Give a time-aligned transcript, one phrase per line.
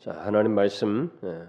[0.00, 1.46] 자, 하나님 말씀 예.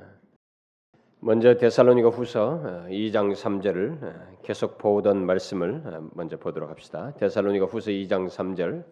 [1.21, 7.13] 먼저 데살로니가 후서 2장 어, 3절을 예, 계속 보던 말씀을 어, 먼저 보도록 합시다.
[7.13, 8.83] 데살로니가 후서 2장 3절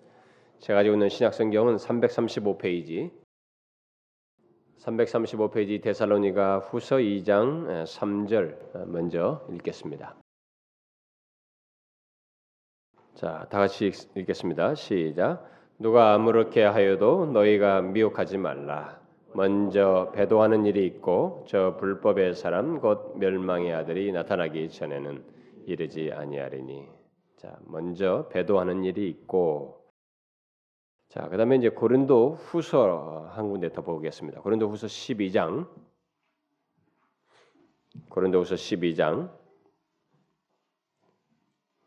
[0.59, 3.11] 제가 가지고 있는 신약 성경은 335페이지
[4.77, 10.15] 335페이지 데살로니가 후서 2장 3절 어, 먼저 읽겠습니다.
[13.15, 14.75] 자, 다 같이 읽겠습니다.
[14.75, 15.45] 시작.
[15.77, 18.98] 누가 아무렇게 하여도 너희가 미혹하지 말라.
[19.33, 25.23] 먼저 배도하는 일이 있고 저 불법의 사람 곧 멸망의 아들이 나타나기 전에는
[25.65, 26.87] 이르지 아니하리니.
[27.37, 29.85] 자 먼저 배도하는 일이 있고
[31.09, 34.41] 자 그다음에 이제 고린도 후서 한 군데 더 보겠습니다.
[34.41, 35.67] 고린도 후서 12장.
[38.09, 39.31] 고린도 후서 12장.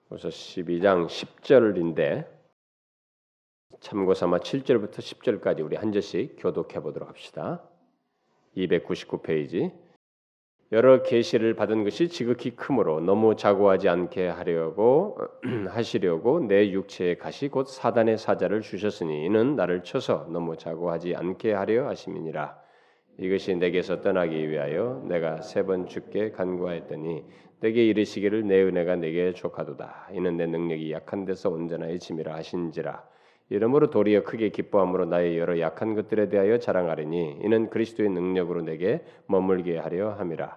[0.09, 2.32] 후서 12장 10절인데
[3.83, 7.65] 참고 삼아 7절부터 10절까지 우리 한 절씩 교독해 보도록 합시다.
[8.57, 9.73] 299페이지.
[10.71, 15.19] 여러 계시를 받은 것이 지극히 크므로 너무 자고하지 않게 하려고
[15.69, 21.89] 하시려고 내 육체의 가시 곧 사단의 사자를 주셨으니 이는 나를 쳐서 너무 자고하지 않게 하려
[21.89, 22.57] 하심이니라.
[23.19, 27.25] 이것이 내게서 떠나기 위하여 내가 세 번 죽게 간구하였더니
[27.59, 30.11] 내게 이르시기를 내 은혜가 내게 족하도다.
[30.13, 33.12] 이는 내 능력이 약한 데서 온전하여 짐이라 하신지라.
[33.53, 39.77] 이러므로 도리어 크게 기뻐함으로 나의 여러 약한 것들에 대하여 자랑하리니 이는 그리스도의 능력으로 내게 머물게
[39.77, 40.57] 하려 함이라.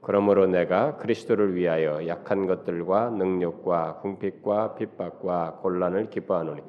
[0.00, 6.62] 그러므로 내가 그리스도를 위하여 약한 것들과 능력과 궁핍과 핍박과 곤란을 기뻐하노니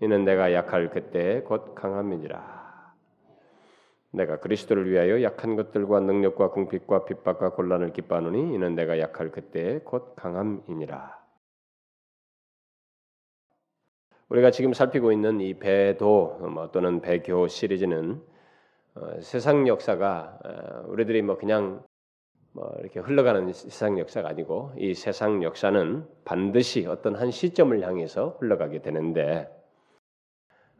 [0.00, 2.94] 이는 내가 약할 그때 곧 강함이니라.
[4.12, 10.16] 내가 그리스도를 위하여 약한 것들과 능력과 궁핍과 핍박과 곤란을 기뻐하노니 이는 내가 약할 그때 곧
[10.16, 11.17] 강함이니라.
[14.28, 18.20] 우리가 지금 살피고 있는 이 배도 뭐 또는 배교 시리즈는
[18.94, 21.82] 어, 세상 역사가 어, 우리들이 뭐 그냥
[22.52, 28.82] 뭐 이렇게 흘러가는 세상 역사가 아니고 이 세상 역사는 반드시 어떤 한 시점을 향해서 흘러가게
[28.82, 29.48] 되는데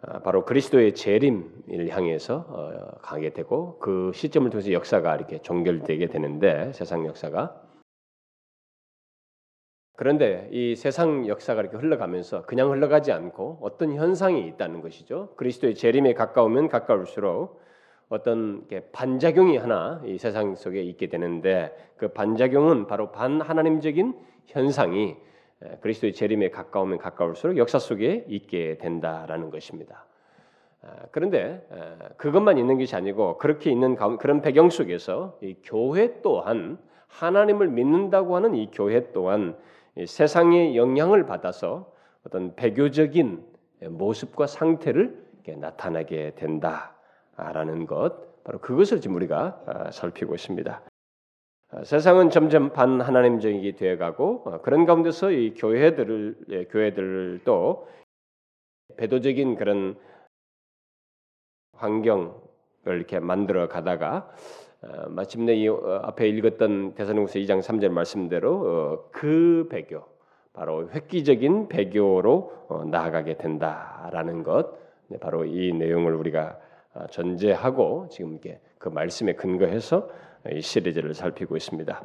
[0.02, 6.70] 어, 바로 그리스도의 재림을 향해서 어, 가게 되고 그 시점을 통해서 역사가 이렇게 종결되게 되는데
[6.74, 7.67] 세상 역사가
[9.98, 15.30] 그런데 이 세상 역사가 이렇게 흘러가면서 그냥 흘러가지 않고 어떤 현상이 있다는 것이죠.
[15.34, 17.60] 그리스도의 재림에 가까우면 가까울수록
[18.08, 24.14] 어떤 반작용이 하나 이 세상 속에 있게 되는데 그 반작용은 바로 반하나님적인
[24.46, 25.16] 현상이
[25.80, 30.06] 그리스도의 재림에 가까우면 가까울수록 역사 속에 있게 된다라는 것입니다.
[31.10, 31.66] 그런데
[32.18, 36.78] 그것만 있는 것이 아니고 그렇게 있는 그런 배경 속에서 이 교회 또한
[37.08, 39.56] 하나님을 믿는다고 하는 이 교회 또한
[40.06, 41.92] 세상의 영향을 받아서
[42.24, 43.44] 어떤 배교적인
[43.90, 45.26] 모습과 상태를
[45.56, 50.82] 나타나게 된다라는 것 바로 그것을 지금 우리가 아, 살피고 있습니다.
[51.70, 57.88] 아, 세상은 점점 반하나님적이 되어가고 어, 그런 가운데서 이 교회들을 예, 교회들도
[58.96, 59.96] 배도적인 그런
[61.74, 62.32] 환경을
[62.86, 64.67] 이렇게 만들어 가다가 어,
[65.08, 70.04] 마침내 이 어, 앞에 읽었던 대사님후서 2장 3절 말씀대로 어, 그 배교
[70.52, 74.76] 바로 획기적인 배교로 나아가게 된다라는 것
[75.08, 76.58] 네, 바로 이 내용을 우리가
[77.10, 80.08] 전제하고 지금 이게 그 말씀에 근거해서
[80.52, 82.02] 이 시리즈를 살피고 있습니다.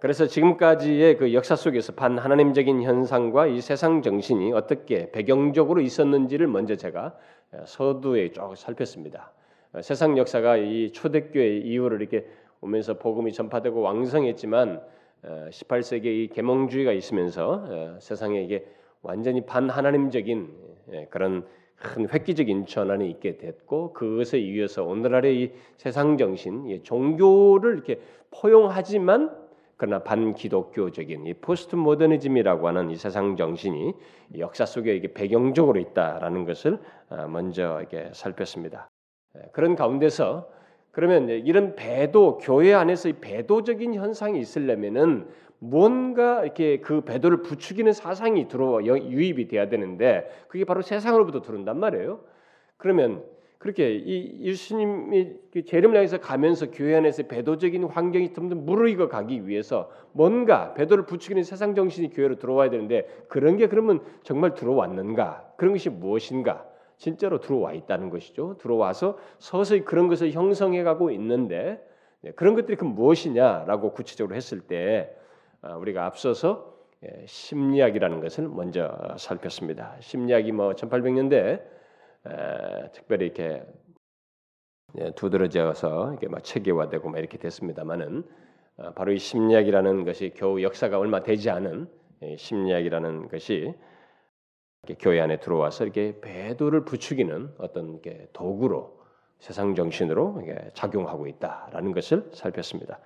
[0.00, 6.76] 그래서 지금까지의 그 역사 속에서 반 하나님적인 현상과 이 세상 정신이 어떻게 배경적으로 있었는지를 먼저
[6.76, 7.16] 제가
[7.64, 9.32] 서두에 쭉 살폈습니다.
[9.78, 12.26] 어, 세상 역사가 이 초대교회 이후로 이렇게
[12.60, 14.82] 오면서 복음이 전파되고 왕성했지만
[15.22, 18.66] 18세기에 어, 이 계몽주의가 있으면서 어, 세상에 이게
[19.02, 20.48] 완전히 반하나님적인
[20.92, 21.46] 예, 그런
[21.76, 28.00] 큰 획기적인 전환이 있게 됐고 그것에 이어서 오늘날의 이 세상 정신, 종교를 이렇게
[28.32, 29.30] 포용하지만
[29.76, 33.94] 그러나 반기독교적인 이 포스트 모더니즘이라고 하는 이 세상 정신이
[34.38, 36.80] 역사 속에 이게 배경적으로 있다라는 것을
[37.28, 38.88] 먼저 이렇게 살폈습니다.
[39.38, 40.50] 예, 그런 가운데서
[40.90, 45.28] 그러면 이런 배도 교회 안에서 이 배도적인 현상이 있으려면은
[45.60, 52.20] 뭔가 이렇게 그 배도를 부추기는 사상이 들어와 유입이 돼야 되는데 그게 바로 세상으로부터 들어온단 말이에요.
[52.76, 53.24] 그러면
[53.58, 59.90] 그렇게 이 예수님이 그 재림을 향해서 가면서 교회 안에서 배도적인 환경이 점점 무르익어 가기 위해서
[60.12, 65.54] 뭔가 배도를 부추기는 세상 정신이 교회로 들어와야 되는데 그런 게 그러면 정말 들어왔는가?
[65.56, 66.67] 그런 것이 무엇인가?
[66.98, 68.56] 진짜로 들어와 있다는 것이죠.
[68.58, 71.82] 들어와서 서서히 그런 것을 형성해 가고 있는데
[72.20, 75.16] 네, 그런 것들이 그 무엇이냐라고 구체적으로 했을 때
[75.62, 79.96] 아, 우리가 앞서서 예, 심리학이라는 것을 먼저 살폈습니다.
[80.00, 81.62] 심리학이 뭐 1800년대
[82.92, 83.64] 특별히 이렇게
[84.98, 88.24] 예, 두드러져서 이게 막 체계화되고 막 이렇게 됐습니다만은
[88.78, 91.88] 아, 바로 이 심리학이라는 것이 겨우 역사가 얼마 되지 않은
[92.22, 93.74] 예, 심리학이라는 것이
[94.98, 98.00] 교회 안에 들어와서 이렇게 배도를 부추기는 어떤
[98.32, 98.98] 도구로
[99.38, 100.42] 세상 정신으로
[100.74, 102.98] 작용하고 있다라는 것을 살폈습니다.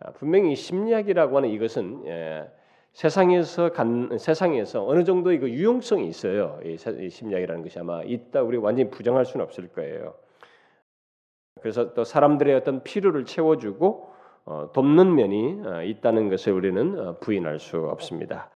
[0.00, 2.50] 아, 분명히 심리학이라고 하는 이것은 예,
[2.92, 6.60] 세상에서 간 세상에서 어느 정도 이거 유용성이 있어요.
[6.64, 10.14] 이, 심리학이라는 것이 아마 있다 우리 완전히 부정할 수는 없을 거예요.
[11.60, 14.12] 그래서 또 사람들의 어떤 필요를 채워주고
[14.44, 18.50] 어, 돕는 면이 어, 있다는 것을 우리는 어, 부인할 수 없습니다.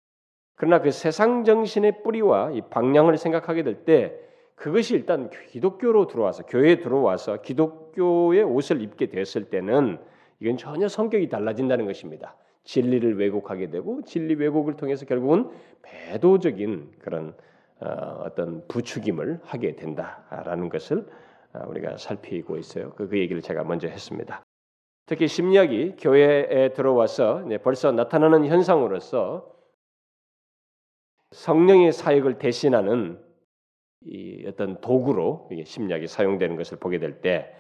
[0.57, 4.27] 그러나 그 세상 정신의 뿌리와 이 방향을 생각하게 될 때
[4.57, 9.99] 그것이 일단 기독교로 들어와서 교회에 들어와서 기독교의 옷을 입게 됐을 때는
[10.41, 12.37] 이건 전혀 성격이 달라진다는 것입니다.
[12.65, 15.51] 진리를 왜곡하게 되고 진리 왜곡을 통해서 결국은
[15.83, 17.35] 배도적인 그런
[17.79, 21.07] 어떤 부추김을 하게 된다라는 것을
[21.69, 22.93] 우리가 살피고 있어요.
[22.97, 24.43] 그, 그 얘기를 제가 먼저 했습니다.
[25.05, 29.56] 특히 심리학이 교회에 들어와서 벌써 나타나는 현상으로서
[31.31, 33.19] 성령의 사역을 대신하는
[34.03, 37.53] 이 어떤 도구로 심리학이 사용되는 것을 보게 될 때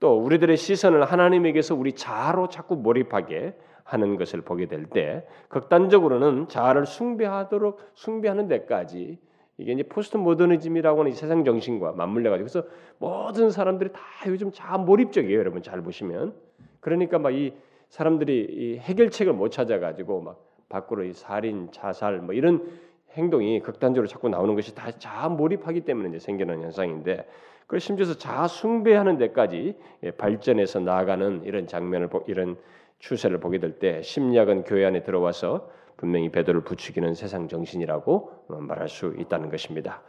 [0.00, 3.54] 또 우리들의 시선을 하나님에게서 우리 자아로 자꾸 몰입하게
[3.84, 9.18] 하는 것을 보게 될 때 극단적으로는 자아를 숭배하도록 숭배하는 데까지
[9.58, 12.68] 이게 이제 포스트 모더니즘이라고 하는 세상 정신과 맞물려 가지고 그래서
[12.98, 16.34] 모든 사람들이 다 요즘 자아 몰입적이에요, 여러분 잘 보시면.
[16.80, 17.52] 그러니까 막 이
[17.88, 22.66] 사람들이 이 해결책을 못 찾아 가지고 막 밖으로 이 살인, 자살 뭐 이런
[23.14, 27.26] 행동이 극단적으로 자꾸 나오는 것이 다 자아 몰입하기 때문에 이제 생기는 현상인데
[27.62, 32.56] 그걸 심지어서 자아 숭배하는 데까지 예, 발전해서 나아가는 이런 장면을 이런
[32.98, 39.14] 추세를 보게 될 때 심리학은 교회 안에 들어와서 분명히 배도를 부추기는 세상 정신이라고 말할 수
[39.18, 40.02] 있다는 것입니다.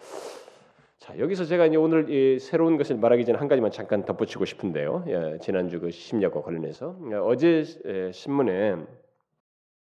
[0.97, 5.03] 자 여기서 제가 이제 오늘 이 새로운 것을 말하기 전에 한 가지만 잠깐 덧붙이고 싶은데요.
[5.07, 8.77] 예, 지난주 그 심리학과 관련해서 예, 어제 예, 신문에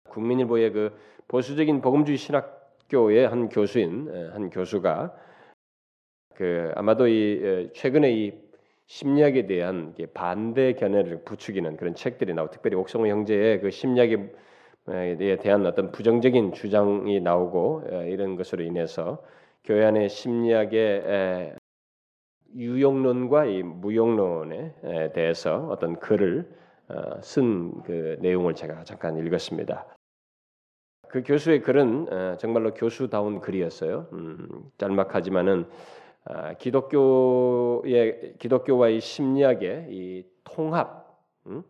[0.09, 0.97] 국민일보의 그
[1.27, 2.60] 보수적인 복음주의 신학
[2.91, 5.15] 교의 한 교수인 예, 한 교수가
[6.35, 8.33] 그 아마도 이 예, 최근에 이
[8.87, 14.29] 심리학에 대한 반대 견해를 부추기는 그런 책들이 나오고 특별히 옥성호 형제의 그 심리학에
[15.41, 19.23] 대한 어떤 부정적인 주장이 나오고 이런 것으로 인해서
[19.63, 21.55] 교회 안의 심리학의
[22.53, 24.73] 유용론과 이 무용론에
[25.13, 26.51] 대해서 어떤 글을
[26.89, 29.87] 어, 쓴그 내용을 제가 잠깐 읽었습니다.
[31.11, 34.07] 그 교수의 글은 어, 정말로 교수다운 글이었어요.
[34.13, 34.47] 음,
[34.77, 35.65] 짤막하지만은
[36.23, 41.63] 아, 기독교의 기독교와의 심리학의 이 통합, 음?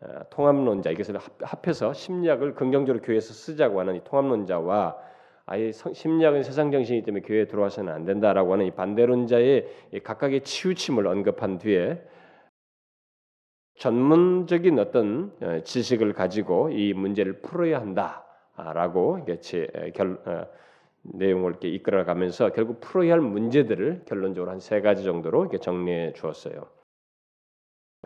[0.00, 4.96] 아, 통합론자 이것을 합해서 심리학을 긍정적으로 교회에서 쓰자고 하는 이 통합론자와
[5.44, 9.66] 아예 심리학은 세상 정신이기 때문에 교회에 들어와서는 안 된다라고 하는 이 반대론자의
[10.02, 12.02] 각각의 치우침을 언급한 뒤에
[13.74, 18.24] 전문적인 어떤 어, 지식을 가지고 이 문제를 풀어야 한다
[18.74, 19.18] 라고
[21.02, 26.66] 내용을 이렇게 이끌어가면서 결국 풀어야 할 문제들을 결론적으로 한 세 가지 정도로 이렇게 정리해 주었어요.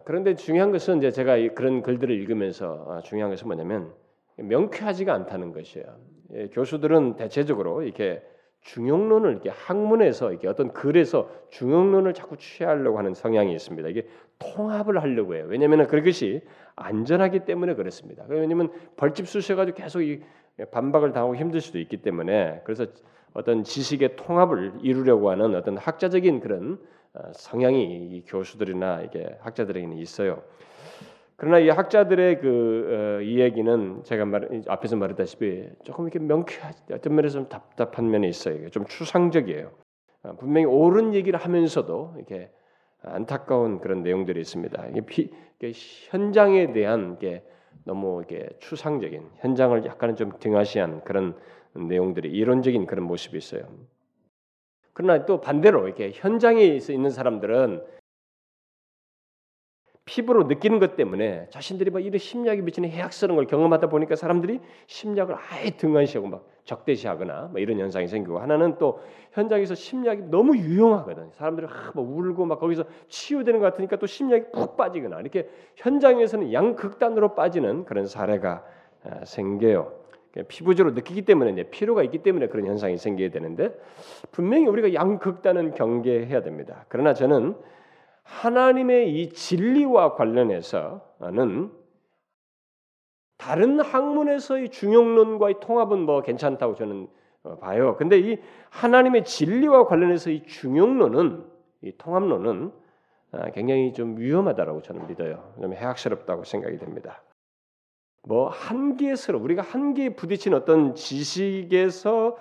[0.05, 3.93] 그런데 중요한 것은 이제 제가 그런 글들을 읽으면서 아, 중요한 것은 뭐냐면
[4.37, 5.87] 명쾌하지가 않다는 것이에요.
[6.35, 8.23] 예, 교수들은 대체적으로 이렇게
[8.63, 13.89] 중용론을 이렇게 학문에서 이렇게 어떤 글에서 중용론을 자꾸 취하려고 하는 성향이 있습니다.
[13.89, 14.09] 이게
[14.39, 15.45] 통합을 하려고 해요.
[15.49, 16.41] 왜냐하면 그것이
[16.75, 18.25] 안전하기 때문에 그렇습니다.
[18.29, 20.23] 왜냐하면 벌집 쑤셔가지고 계속 이
[20.71, 22.87] 반박을 당하고 힘들 수도 있기 때문에 그래서
[23.33, 26.79] 어떤 지식의 통합을 이루려고 하는 어떤 학자적인 그런
[27.15, 30.43] 어, 성향이 이 교수들이나 이게 학자들에게는 있어요.
[31.37, 37.39] 그러나 이 학자들의 그 어, 이야기는 제가 말 앞에서 말했다시피 조금 이렇게 명쾌하지 어떤 면에서
[37.39, 38.69] 좀 답답한 면이 있어요.
[38.71, 39.71] 좀 추상적이에요.
[40.23, 42.51] 어, 분명히 옳은 얘기를 하면서도 이렇게
[43.03, 44.87] 안타까운 그런 내용들이 있습니다.
[44.89, 45.73] 이게 비, 이게
[46.09, 47.45] 현장에 대한 게
[47.85, 51.37] 너무 이게 추상적인 현장을 약간은 좀 등하시한 그런
[51.75, 53.69] 내용들이 이론적인 그런 모습이 있어요.
[54.93, 57.85] 그러나 또 반대로 이렇게 현장에 있는 사람들은
[60.05, 65.35] 피부로 느끼는 것 때문에 자신들이 막 이런 심리학에 미치는 해악스러운 걸 경험하다 보니까 사람들이 심리학을
[65.35, 69.01] 아예 등한시하고 막 적대시하거나 뭐 이런 현상이 생기고 하나는 또
[69.33, 71.31] 현장에서 심리학이 너무 유용하거든.
[71.33, 77.35] 사람들이 막 울고 막 거기서 치유되는 것 같으니까 또 심리학이 푹 빠지거나 이렇게 현장에서는 양극단으로
[77.35, 78.63] 빠지는 그런 사례가
[79.05, 80.05] 아, 생겨요.
[80.49, 83.71] 피부적으로 느끼기 때문에 이제 피로가 있기 때문에 그런 현상이 생기게 되는데
[84.33, 86.85] 분명히 우리가 양극단은 경계해야 됩니다.
[86.89, 87.55] 그러나 저는
[88.25, 91.73] 하나님의 이 진리와 관련해서는
[93.37, 97.09] 다른 학문에서의 중용론과의 통합은 뭐 괜찮다고 저는
[97.43, 97.97] 어, 봐요.
[97.97, 98.39] 근데 이
[98.71, 101.45] 하나님의 진리와 관련해서 이 중용론은
[101.83, 102.73] 이 통합론은
[103.33, 105.55] 아, 굉장히 좀 위험하다라고 저는 믿어요.
[105.61, 107.23] 좀 해악스럽다고 생각이 됩니다.
[108.27, 112.37] 뭐 한계스러 우리가 한계에 부딪힌 어떤 지식에서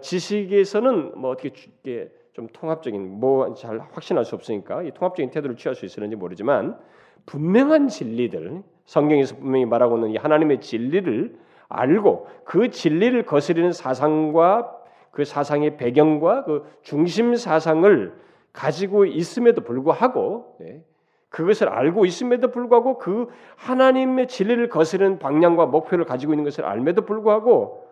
[0.00, 5.84] 지식에서는 뭐 어떻게 좀 통합적인 뭐 잘 확신할 수 없으니까 이 통합적인 태도를 취할 수
[5.84, 6.78] 있을는지 모르지만
[7.26, 11.36] 분명한 진리들 성경에서 분명히 말하고 있는 이 하나님의 진리를
[11.68, 14.72] 알고 그 진리를 거스르는 사상과
[15.10, 18.14] 그 사상의 배경과 그 중심 사상을
[18.52, 20.84] 가지고 있음에도 불구하고 네,
[21.30, 23.26] 그것을 알고 있음에도 불구하고 그
[23.56, 27.84] 하나님의 진리를 거스르는 방향과 목표를 가지고 있는 것을 알면도 불구하고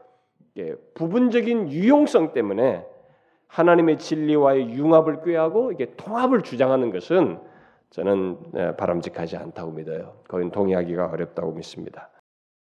[0.58, 2.86] 예, 부분적인 유용성 때문에
[3.56, 7.40] 하나님의 진리와의 융합을 꾀하고 이게 통합을 주장하는 것은
[7.88, 10.18] 저는 예, 바람직하지 않다고 믿어요.
[10.28, 12.10] 거긴 동의하기가 어렵다고 믿습니다.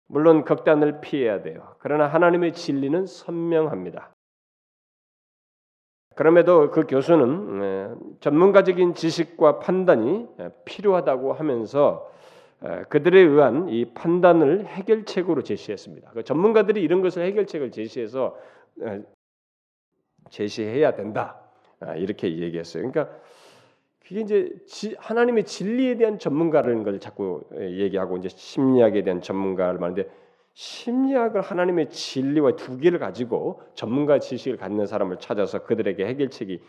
[0.09, 1.77] 물론 극단을 피해야 돼요.
[1.79, 4.11] 그러나 하나님의 진리는 선명합니다.
[6.17, 12.11] 그럼에도 그 교수는 예, 전문가적인 지식과 판단이 예, 필요하다고 하면서
[12.89, 16.11] 그들에 의한 이 판단을 해결책으로 제시했습니다.
[16.11, 18.37] 그 전문가들이 이런 것을 해결책을 제시해서
[20.31, 21.41] 제시해야 된다
[21.81, 22.89] 아, 이렇게 얘기했어요.
[22.89, 23.15] 그러니까
[24.01, 24.51] 그게 이제
[24.99, 30.11] 하나님의 진리에 대한 전문가라는 걸 자꾸 얘기하고 이제 심리학에 대한 전문가를 말하는데
[30.55, 36.61] 심리학을 하나님의 진리와 두 개를 가지고 전문가 지식을 갖는 사람을 찾아서 그들에게 해결책이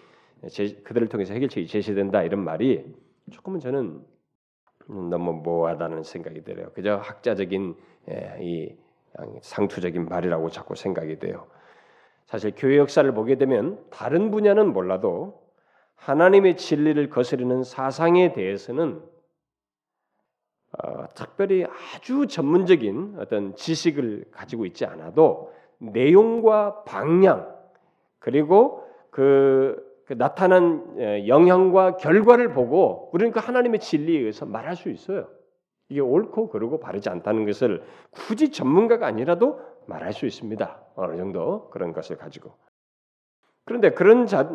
[0.83, 2.85] 그들을 통해서 해결책이 제시된다 이런 말이
[3.31, 4.01] 조금은 저는
[4.87, 6.71] 너무 모호하다는 생각이 들어요.
[6.73, 7.75] 그저 학자적인
[8.41, 8.75] 이
[9.41, 11.47] 상투적인 말이라고 자꾸 생각이 돼요.
[12.25, 15.41] 사실 교회 역사를 보게 되면 다른 분야는 몰라도
[15.95, 19.01] 하나님의 진리를 거스르는 사상에 대해서는
[20.81, 27.53] 어, 특별히 아주 전문적인 어떤 지식을 가지고 있지 않아도 내용과 방향
[28.19, 34.89] 그리고 그, 그 나타난 예, 영향과 결과를 보고 우리는 그 하나님의 진리에 의해서 말할 수
[34.89, 35.27] 있어요.
[35.89, 40.81] 이게 옳고 그르고 바르지 않다는 것을 굳이 전문가가 아니라도 말할 수 있습니다.
[40.95, 42.53] 어느 정도 그런 것을 가지고.
[43.65, 44.49] 그런데 그런 자,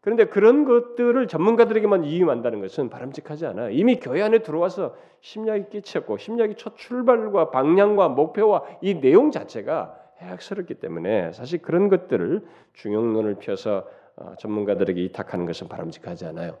[0.00, 3.70] 그런데 그런 것들을 전문가들에게만 이임한다는 것은 바람직하지 않아요.
[3.70, 10.74] 이미 교회 안에 들어와서 심리학이 끼쳤고 심리학이 첫 출발과 방향과 목표와 이 내용 자체가 해악스럽기
[10.74, 16.58] 때문에 사실 그런 것들을 중용론을 펴서 어, 전문가들에게 이탁하는 것은 바람직하지 않아요.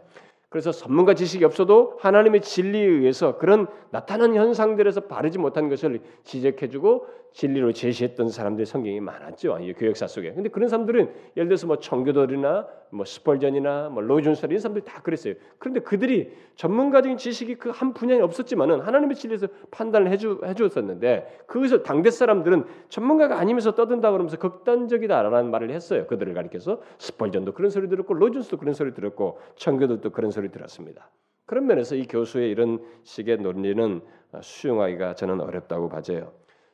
[0.52, 7.72] 그래서 전문가 지식이 없어도 하나님의 진리에 의해서 그런 나타난 현상들에서 바르지 못한 것을 지적해주고 진리로
[7.72, 9.58] 제시했던 사람들이 성경이 많았죠.
[9.60, 10.32] 이 교역사 속에.
[10.32, 15.34] 근데 그런 사람들은 예를 들어서 뭐 청교도들이나 뭐 스펄전이나 뭐 로준설 이런 사람들이 다 그랬어요.
[15.58, 22.10] 그런데 그들이 전문가적인 지식이 그 한 분야에 없었지만은 하나님의 진리에서 판단을 해주 해주었었는데 그것을 당대
[22.10, 26.06] 사람들은 전문가가 아니면서 떠든다 그러면서 극단적이다라는 말을 했어요.
[26.06, 31.10] 그들을 가리켜서 스펄전도 그런 소리 들었고 로준스도 그런 소리 들었고 청교도도 그런 소리 들었습니다.
[31.46, 34.00] 그런 면에서 이 교수의 이런 식의 논리는
[34.40, 36.32] 수용하기가 저는 어렵다고 봐져요.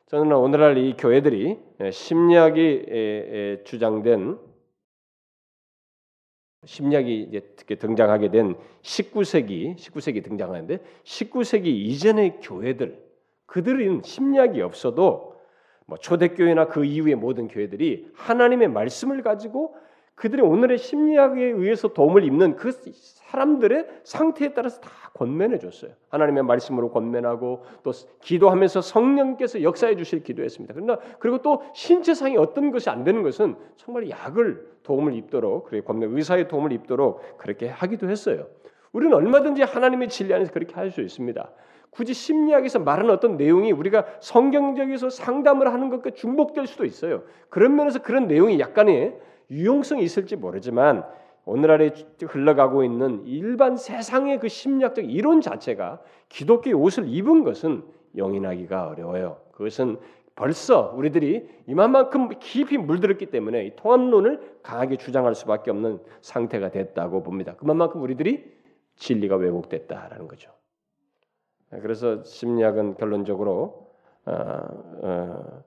[0.09, 1.59] 저는 오늘날 이 교회들이
[1.91, 4.39] 심리학이 주장된
[6.65, 12.99] 심리학이 이제 등장하게 된 19세기 19세기 등장하는데 19세기 이전의 교회들
[13.45, 15.35] 그들은 심리학이 없어도
[15.85, 19.75] 뭐 초대교회나 그 이후의 모든 교회들이 하나님의 말씀을 가지고
[20.19, 25.91] 그들이 오늘의 심리학에 의해서 도움을 입는 그 사람들의 상태에 따라서 다 권면해 줬어요.
[26.09, 30.73] 하나님의 말씀으로 권면하고 또 기도하면서 성령께서 역사해 주실 기도했습니다.
[30.73, 36.17] 그러나 그리고 또 신체상이 어떤 것이 안 되는 것은 정말 약을 도움을 입도록 그래 권면
[36.17, 38.47] 의사의 도움을 입도록 그렇게 하기도 했어요.
[38.91, 41.49] 우리는 얼마든지 하나님의 진리 안에서 그렇게 할 수 있습니다.
[41.91, 47.23] 굳이 심리학에서 말하는 어떤 내용이 우리가 성경적에서 상담을 하는 것과 중복될 수도 있어요.
[47.49, 49.17] 그런 면에서 그런 내용이 약간의
[49.49, 51.03] 유용성이 있을지 모르지만
[51.45, 51.91] 오늘날에
[52.21, 57.83] 흘러가고 있는 일반 세상의 그 심리학적 이론 자체가 기독교의 옷을 입은 것은
[58.17, 59.41] 용인하기가 어려워요.
[59.53, 59.97] 그것은
[60.35, 67.55] 벌써 우리들이 이만큼 깊이 물들었기 때문에 이 통합론을 강하게 주장할 수밖에 없는 상태가 됐다고 봅니다.
[67.55, 68.49] 그만큼 우리들이
[68.95, 70.51] 진리가 왜곡됐다라는 거죠.
[71.69, 73.91] 그래서 심리학은 결론적으로
[74.25, 74.33] 어,
[75.01, 75.63] 어,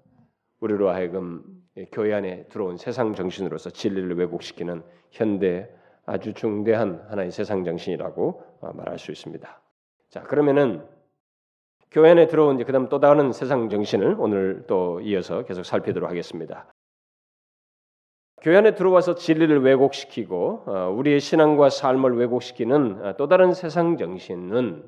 [0.62, 1.42] 우리로 하여금
[1.90, 5.68] 교회 안에 들어온 세상 정신으로서 진리를 왜곡시키는 현대
[6.06, 9.60] 아주 중대한 하나의 세상 정신이라고 어, 말할 수 있습니다.
[10.08, 10.86] 자 그러면은
[11.90, 16.72] 교회 안에 들어온 이제 그다음 또 다른 세상 정신을 오늘 또 이어서 계속 살피도록 하겠습니다.
[18.40, 24.84] 교회 안에 들어와서 진리를 왜곡시키고 어, 우리의 신앙과 삶을 왜곡시키는 어, 또 다른 세상 정신은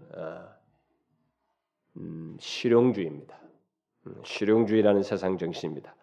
[1.96, 3.43] 음, 실용주의입니다.
[4.06, 5.94] 음, 실용주의라는 세상 정신입니다.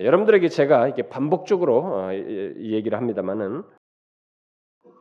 [0.00, 3.62] 여러분들에게 제가 이렇게 반복적으로 이 얘기를 합니다만은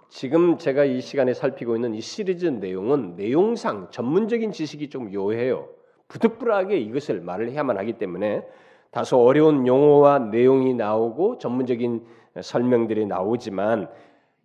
[0.09, 5.67] 지금 제가 이 시간에 살피고 있는 이 시리즈 내용은 내용상 전문적인 지식이 좀 요해요.
[6.07, 8.45] 부득불하게 이것을 말을 해야만 하기 때문에
[8.91, 12.05] 다소 어려운 용어와 내용이 나오고 전문적인
[12.41, 13.89] 설명들이 나오지만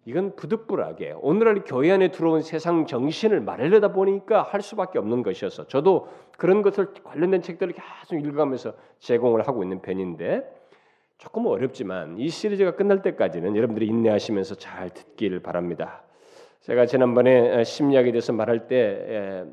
[0.05, 6.09] 이건 부득불하게 오늘날 교회 안에 들어온 세상 정신을 말하려다 보니까 할 수밖에 없는 것이어서 저도
[6.37, 10.43] 그런 것을 관련된 책들을 계속 읽어가면서 제공을 하고 있는 편인데
[11.19, 16.03] 조금 어렵지만 이 시리즈가 끝날 때까지는 여러분들이 인내하시면서 잘 듣길 바랍니다.
[16.63, 19.45] 제가 지난번에 심리학에 대해서 말할 때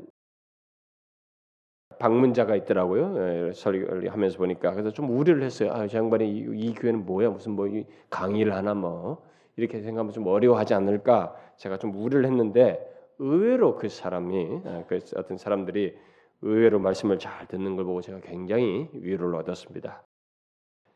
[2.00, 3.54] 방문자가 있더라고요.
[3.54, 5.72] 설교를 하면서 보니까 그래서 좀 우려를 했어요.
[5.74, 7.30] 아, 저 양반이 이, 이 교회는 뭐야?
[7.30, 7.68] 무슨 뭐
[8.10, 9.29] 강의를 하나 뭐
[9.60, 11.36] 이렇게 생각하면 좀 어려워하지 않을까?
[11.58, 12.80] 제가 좀 우려를 했는데
[13.20, 15.96] 의외로 그 사람이 그 어떤 사람들이
[16.42, 20.04] 의외로 말씀을 잘 듣는 걸 보고 제가 굉장히 위로를 얻었습니다.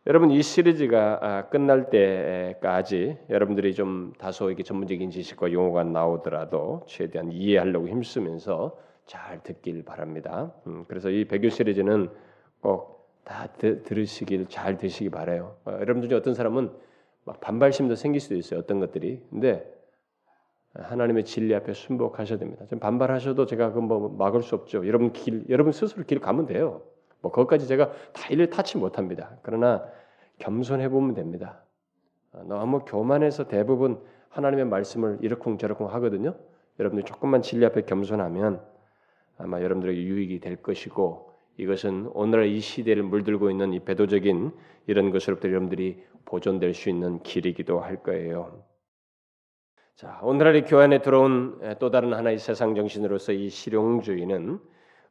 [0.08, 7.32] 여러분 이 시리즈가 아, 끝날 때까지 여러분들이 좀 다소 이게 전문적인 지식과 용어가 나오더라도 최대한
[7.32, 10.54] 이해하려고 힘쓰면서 잘 듣길 바랍니다.
[10.68, 12.10] 음, 그래서 이 배교 시리즈는
[12.62, 12.94] 꼭
[13.24, 15.56] 다 들으시길 잘 드시기 바래요.
[15.66, 16.72] 어, 여러분들 중 어떤 사람은
[17.26, 18.60] 막 반발심도 생길 수도 있어요.
[18.60, 19.22] 어떤 것들이.
[19.30, 19.70] 근데
[20.74, 22.66] 하나님의 진리 앞에 순복하셔야 됩니다.
[22.68, 24.88] 좀 반발하셔도 제가 그뭐 막을 수 없죠.
[24.88, 26.82] 여러분 길, 여러분 스스로 길 가면 돼요.
[27.22, 29.38] 뭐 그것까지 제가 다 일을 타치 못합니다.
[29.44, 29.86] 그러나
[30.40, 31.64] 겸손해 보면 됩니다.
[32.32, 36.36] 어, 너무 교만해서 대부분 하나님의 말씀을 이러쿵저러쿵 하거든요.
[36.80, 38.62] 여러분들 조금만 진리 앞에 겸손하면
[39.38, 44.52] 아마 여러분들에게 유익이 될 것이고 이것은 오늘 이 시대를 물들고 있는 이 배도적인
[44.88, 48.64] 이런 것으로부터 여러분들이 보존될 수 있는 길이기도 할 거예요.
[49.96, 54.60] 자, 오늘날의 교회 에 들어온 또 다른 하나의 세상 정신으로서 이 실용주의는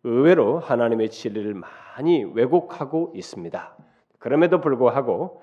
[0.04, 3.76] 의외로 하나님의 진리를 많이 왜곡하고 있습니다.
[4.18, 5.40] 그럼에도 불구하고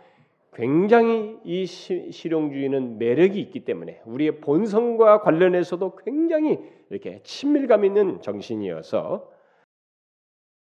[0.54, 6.60] 굉장히 이 실용주의는 매력이 있기 때문에 우리의 본성과 관련해서도 굉장히
[6.90, 9.30] 이렇게 친밀감 있는 정신이어서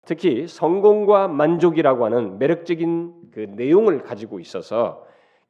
[0.06, 5.04] 특히 성공과 만족이라고 하는 매력적인 그 내용을 가지고 있어서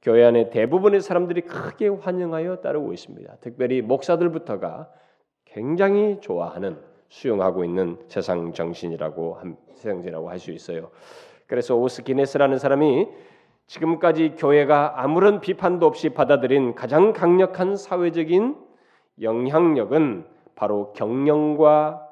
[0.05, 3.37] 교회 안에 대부분의 사람들이 크게 환영하여 따르고 있습니다.
[3.41, 4.87] 특별히 목사들부터가
[5.45, 6.77] 굉장히 좋아하는
[7.09, 9.39] 수용하고 있는 세상 정신이라고
[9.73, 10.91] 세상이라고 할 수 있어요.
[11.47, 13.07] 그래서 오스키네스라는 사람이
[13.65, 18.57] 지금까지 교회가 아무런 비판도 없이 받아들인 가장 강력한 사회적인
[19.23, 22.07] 영향력은 바로 경영과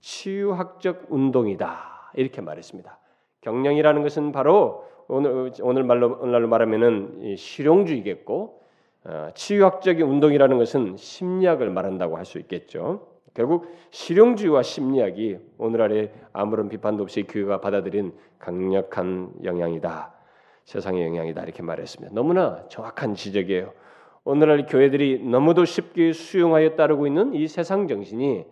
[0.00, 2.98] 치유학적 운동이다 이렇게 말했습니다.
[3.40, 8.60] 경영이라는 것은 바로 오늘 오늘 말로 오늘날로 말하면은 실용주의겠고
[9.04, 13.08] 어, 치유학적인 운동이라는 것은 심리학을 말한다고 할 수 있겠죠.
[13.32, 20.12] 결국 실용주의와 심리학이 오늘날에 아무런 비판도 없이 교회가 받아들인 강력한 영향이다.
[20.64, 22.14] 세상의 영향이다 이렇게 말했습니다.
[22.14, 23.72] 너무나 정확한 지적이에요.
[24.24, 28.44] 오늘날 교회들이 너무도 쉽게 수용하여 따르고 있는 이 세상 정신이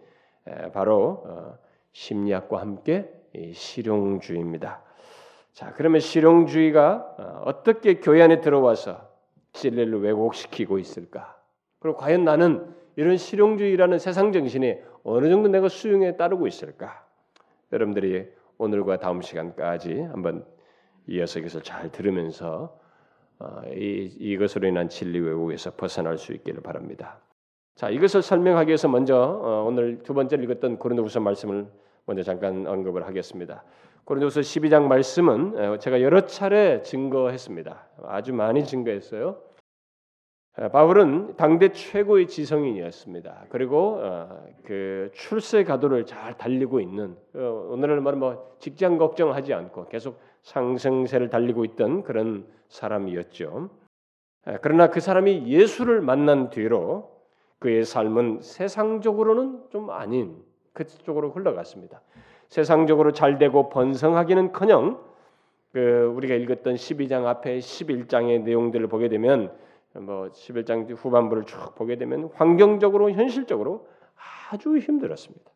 [0.72, 1.58] 바로 어,
[1.92, 3.10] 심리학과 함께
[3.52, 4.85] 실용주의입니다.
[5.56, 9.08] 자, 그러면 실용주의가 어, 어떻게 교회 안에 들어와서
[9.54, 11.34] 진리를 왜곡시키고 있을까?
[11.78, 17.06] 그리고 과연 나는 이런 실용주의라는 세상 정신이 어느 정도 내가 수용에 따르고 있을까?
[17.72, 20.44] 여러분들이 오늘과 다음 시간까지 한번
[21.06, 22.78] 이어서 이것을 잘 들으면서
[23.38, 27.16] 어, 이, 이것으로 인한 진리 왜곡에서 벗어날 수 있기를 바랍니다.
[27.76, 31.66] 자, 이것을 설명하기 위해서 먼저 어, 오늘 두 번째 읽었던 고린도후서 말씀을
[32.04, 33.64] 먼저 잠깐 언급을 하겠습니다.
[34.06, 37.88] 고린도후서 12장 말씀은 어, 제가 여러 차례 증거했습니다.
[38.04, 39.42] 아주 많이 증거했어요.
[40.72, 43.46] 바울은 당대 최고의 지성인이었습니다.
[43.50, 44.00] 그리고
[44.64, 51.66] 그 출세 가도를 잘 달리고 있는 오늘날 말은 뭐 직장 걱정하지 않고 계속 상승세를 달리고
[51.66, 53.68] 있던 그런 사람이었죠.
[54.62, 57.20] 그러나 그 사람이 예수를 만난 뒤로
[57.58, 60.42] 그의 삶은 세상적으로는 좀 아닌
[60.72, 62.00] 그쪽으로 흘러갔습니다.
[62.48, 65.04] 세상적으로 잘 되고 번성하기는커녕
[65.72, 69.54] 그 우리가 읽었던 12장 앞에 11장의 내용들을 보게 되면
[69.92, 73.88] 뭐 11장 후반부를 쭉 보게 되면 환경적으로 현실적으로
[74.50, 75.50] 아주 힘들었습니다.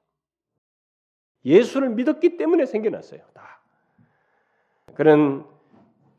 [1.44, 3.20] 예수를 믿었기 때문에 생겨났어요.
[3.32, 3.60] 다.
[4.94, 5.46] 그런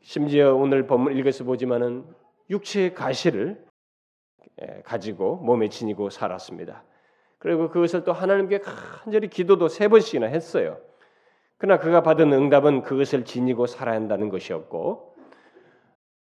[0.00, 2.04] 심지어 오늘 본문 읽어서 보지만은
[2.50, 3.64] 육체의 가시를
[4.84, 6.82] 가지고 몸에 지니고 살았습니다.
[7.42, 10.78] 그리고 그것을 또 하나님께 간절히 기도도 세 번씩이나 했어요.
[11.58, 15.16] 그러나 그가 받은 응답은 그것을 지니고 살아야 한다는 것이었고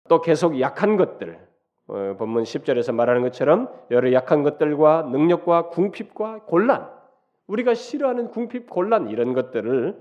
[0.09, 1.39] 또 계속 약한 것들
[1.87, 6.91] 어, 본문 10절에서 말하는 것처럼 여러 약한 것들과 능력과 궁핍과 곤란
[7.47, 9.97] 우리가 싫어하는 궁핍 곤란 이런 것들을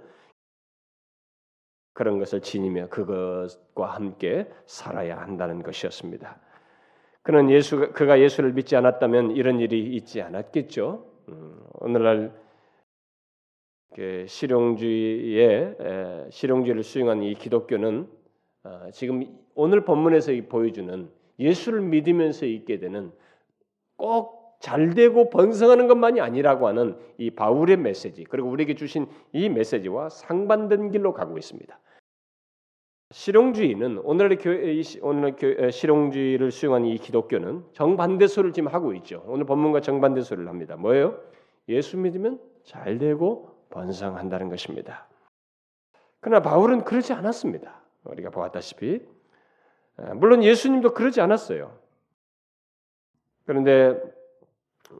[1.92, 6.40] 그런 것을 지니며 그것과 함께 살아야 한다는 것이었습니다.
[7.24, 11.06] 그는 예수 그가 예수를 믿지 않았다면 이런 일이 있지 않았겠죠.
[11.30, 12.32] 음, 오늘날
[13.94, 15.76] 그 실용주의의
[16.30, 18.06] 실용주의를 수용한 이 기독교는
[18.64, 21.08] 어, 지금 오늘 본문에서 보여주는
[21.38, 23.10] 예수를 믿으면서 있게 되는
[23.96, 30.90] 꼭 잘되고 번성하는 것만이 아니라고 하는 이 바울의 메시지 그리고 우리에게 주신 이 메시지와 상반된
[30.90, 31.78] 길로 가고 있습니다.
[33.10, 39.22] 실용주의는 오늘의 교회 오늘 교, 실용주의를 수용한 이 기독교는 정반대소를 지금 하고 있죠.
[39.26, 40.76] 오늘 본문과 정반대소를 합니다.
[40.76, 41.20] 뭐예요?
[41.68, 45.06] 예수 믿으면 잘 되고 번성한다는 것입니다.
[46.20, 47.82] 그러나 바울은 그러지 않았습니다.
[48.04, 49.00] 우리가 보았다시피
[50.16, 51.78] 물론 예수님도 그러지 않았어요.
[53.46, 54.00] 그런데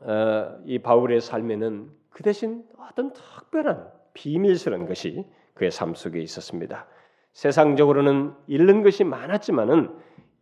[0.02, 6.86] 어, 이 바울의 삶에는 그 대신 어떤 특별한 비밀스러운 것이 그의 삶 속에 있었습니다.
[7.34, 9.90] 세상적으로는 잃는 것이 많았지만은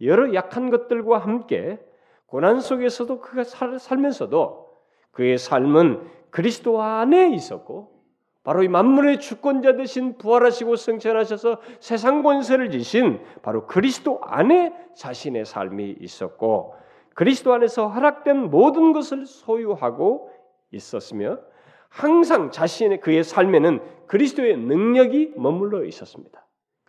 [0.03, 1.81] 여러 약한 것들과 함께
[2.27, 4.69] 고난 속에서도 그가 살, 살면서도
[5.11, 7.93] 그의 삶은 그리스도 안에 있었고
[8.45, 15.97] 바로 이 만물의 주권자 되신 부활하시고 승천하셔서 세상 권세를 지신 바로 그리스도 안에 자신의 삶이
[16.01, 16.75] 있었고
[17.15, 20.31] 그리스도 안에서 허락된 모든 것을 소유하고
[20.73, 21.39] 있었으며
[21.89, 26.43] 항상 자신의 그의 삶에는 그리스도의 능력이 머물러 있었습니다.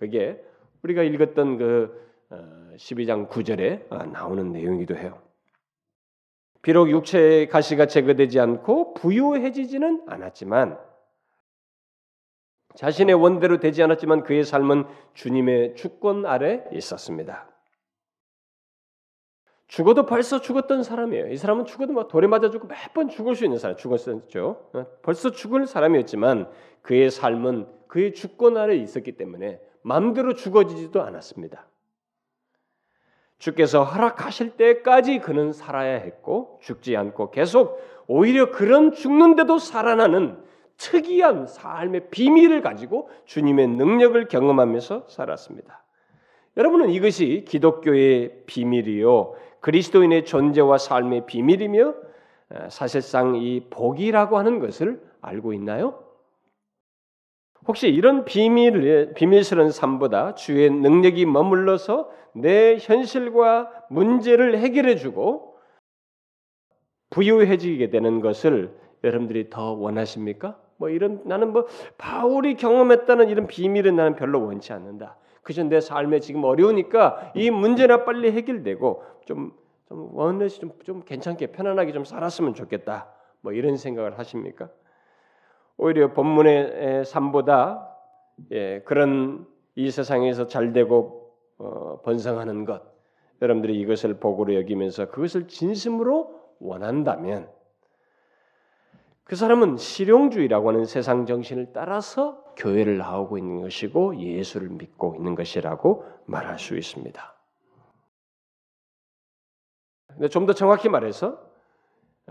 [0.03, 0.43] 그게
[0.81, 5.21] 우리가 읽었던 그 12장 어, 9절에 어, 나오는 내용이기도 해요.
[6.61, 10.77] 비록 육체의 가시가 제거되지 않고 부유해지지는 않았지만
[12.75, 17.47] 자신의 원대로 되지 않았지만 그의 삶은 주님의 주권 아래 있었습니다.
[19.67, 21.29] 죽어도 벌써 죽었던 사람이에요.
[21.29, 24.69] 이 사람은 죽어도 막 돌에 맞아 죽고 몇 번 죽을 수 있는 사람, 죽었었죠.
[25.01, 31.67] 벌써 죽을 사람이었지만 그의 삶은 그의 주권 아래 있었기 때문에 마음대로 죽어지지도 않았습니다.
[33.37, 40.41] 주께서 허락하실 때까지 그는 살아야 했고 죽지 않고 계속 오히려 그런 죽는데도 살아나는
[40.77, 45.83] 특이한 삶의 비밀을 가지고 주님의 능력을 경험하면서 살았습니다.
[46.55, 51.93] 여러분은 이것이 기독교의 비밀이요 그리스도인의 존재와 삶의 비밀이며
[52.69, 56.02] 사실상 이 복이라고 하는 것을 알고 있나요?
[57.67, 65.57] 혹시 이런 비밀 비밀스러운 삶보다 주의 능력이 머물러서 내 현실과 문제를 해결해 주고
[67.11, 70.59] 부유해지게 되는 것을 여러분들이 더 원하십니까?
[70.77, 75.17] 뭐 이런 나는 뭐 바울이 경험했다는 이런 비밀은 나는 별로 원치 않는다.
[75.43, 79.53] 그저 내 삶에 지금 어려우니까 이 문제나 빨리 해결되고 좀,
[79.87, 83.09] 좀 원래시 좀, 좀 괜찮게 편안하게 좀 살았으면 좋겠다.
[83.41, 84.69] 뭐 이런 생각을 하십니까?
[85.77, 87.89] 오히려 본문의 삶보다
[88.51, 92.81] 예, 그런 이 세상에서 잘 되고 어, 번성하는 것
[93.41, 97.49] 여러분들이 이것을 복으로 여기면서 그것을 진심으로 원한다면
[99.23, 106.05] 그 사람은 실용주의라고 하는 세상 정신을 따라서 교회를 나오고 있는 것이고 예수를 믿고 있는 것이라고
[106.25, 107.33] 말할 수 있습니다.
[110.07, 111.52] 근데 좀 더 정확히 말해서 아,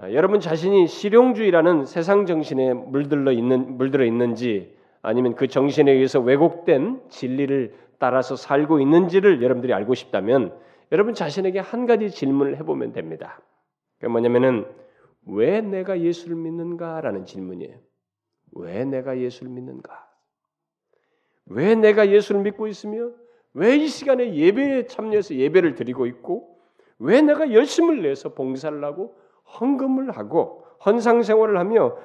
[0.01, 7.75] 여러분 자신이 실용주의라는 세상 정신에 물들어 있는 물들어 있는지 아니면 그 정신에 의해서 왜곡된 진리를
[7.99, 10.59] 따라서 살고 있는지를 여러분들이 알고 싶다면
[10.91, 13.41] 여러분 자신에게 한 가지 질문을 해보면 됩니다.
[14.01, 14.67] 그 뭐냐면은
[15.27, 17.77] 왜 내가 예수를 믿는가라는 질문이에요.
[18.53, 20.09] 왜 내가 예수를 믿는가?
[21.47, 23.11] 왜 내가 예수를 믿고 있으며
[23.55, 26.59] 왜 이 시간에 예배에 참여해서 예배를 드리고 있고
[26.99, 29.17] 왜 내가 열심을 내서 봉사를 하고
[29.61, 31.97] 헌금을 하고 헌상 생활을 하며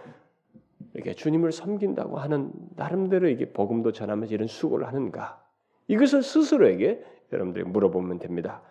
[0.94, 5.44] 이렇게 주님을 섬긴다고 하는 나름대로 이게 복음도 전하면서 이런 수고를 하는가?
[5.88, 8.62] 이것을 스스로에게 여러분들이 물어보면 됩니다.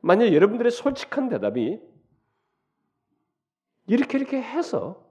[0.00, 1.80] 만약 여러분들의 솔직한 대답이
[3.86, 5.04] 이렇게 이렇게 해서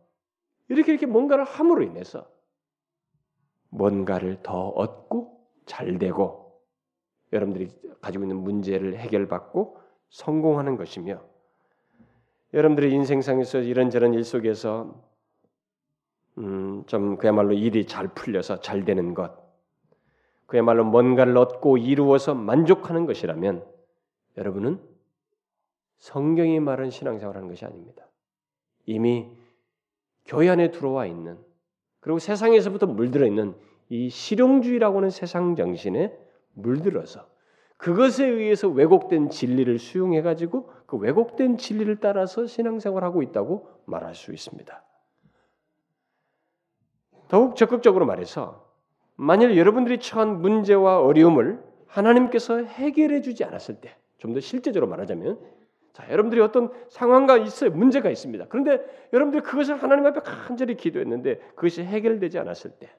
[0.70, 2.30] 이렇게 이렇게 뭔가를 함으로 인해서
[3.70, 6.62] 뭔가를 더 얻고 잘 되고
[7.34, 7.70] 여러분들이
[8.02, 9.78] 가지고 있는 문제를 해결받고
[10.10, 11.22] 성공하는 것이며
[12.54, 15.02] 여러분들의 인생상에서 이런저런 일 속에서
[16.38, 19.38] 음, 좀 그야말로 일이 잘 풀려서 잘 되는 것,
[20.46, 23.66] 그야말로 뭔가를 얻고 이루어서 만족하는 것이라면
[24.38, 24.82] 여러분은
[26.00, 28.06] 성경이 말하는 신앙생활하는 것이 아닙니다.
[28.86, 29.30] 이미
[30.26, 31.38] 교회 안에 들어와 있는
[32.00, 33.56] 그리고 세상에서부터 물들어 있는
[33.90, 36.18] 이 실용주의라고 하는 세상 정신에
[36.54, 37.31] 물들어서
[37.82, 44.84] 그것에 의해서 왜곡된 진리를 수용해 가지고 그 왜곡된 진리를 따라서 신앙생활하고 있다고 말할 수 있습니다.
[47.28, 48.70] 더욱 적극적으로 말해서
[49.16, 55.40] 만일 여러분들이 처한 문제와 어려움을 하나님께서 해결해 주지 않았을 때, 좀 더 실제적으로 말하자면
[55.94, 57.72] 자, 여러분들이 어떤 상황과 있어요.
[57.72, 58.46] 문제가 있습니다.
[58.48, 58.80] 그런데
[59.12, 62.92] 여러분들이 그것을 하나님 앞에 간절히 기도했는데 그것이 해결되지 않았을 때,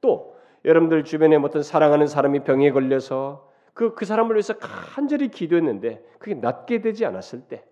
[0.00, 6.34] 또 여러분들 주변에 어떤 사랑하는 사람이 병에 걸려서 그, 그 사람을 위해서 간절히 기도했는데 그게
[6.34, 7.64] 낫게 되지 않았을 때,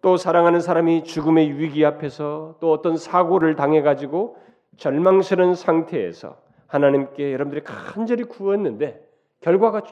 [0.00, 4.38] 또 사랑하는 사람이 죽음의 위기 앞에서 또 어떤 사고를 당해가지고
[4.76, 9.08] 절망스러운 상태에서 하나님께 여러분들이 간절히 구했는데
[9.40, 9.82] 결과가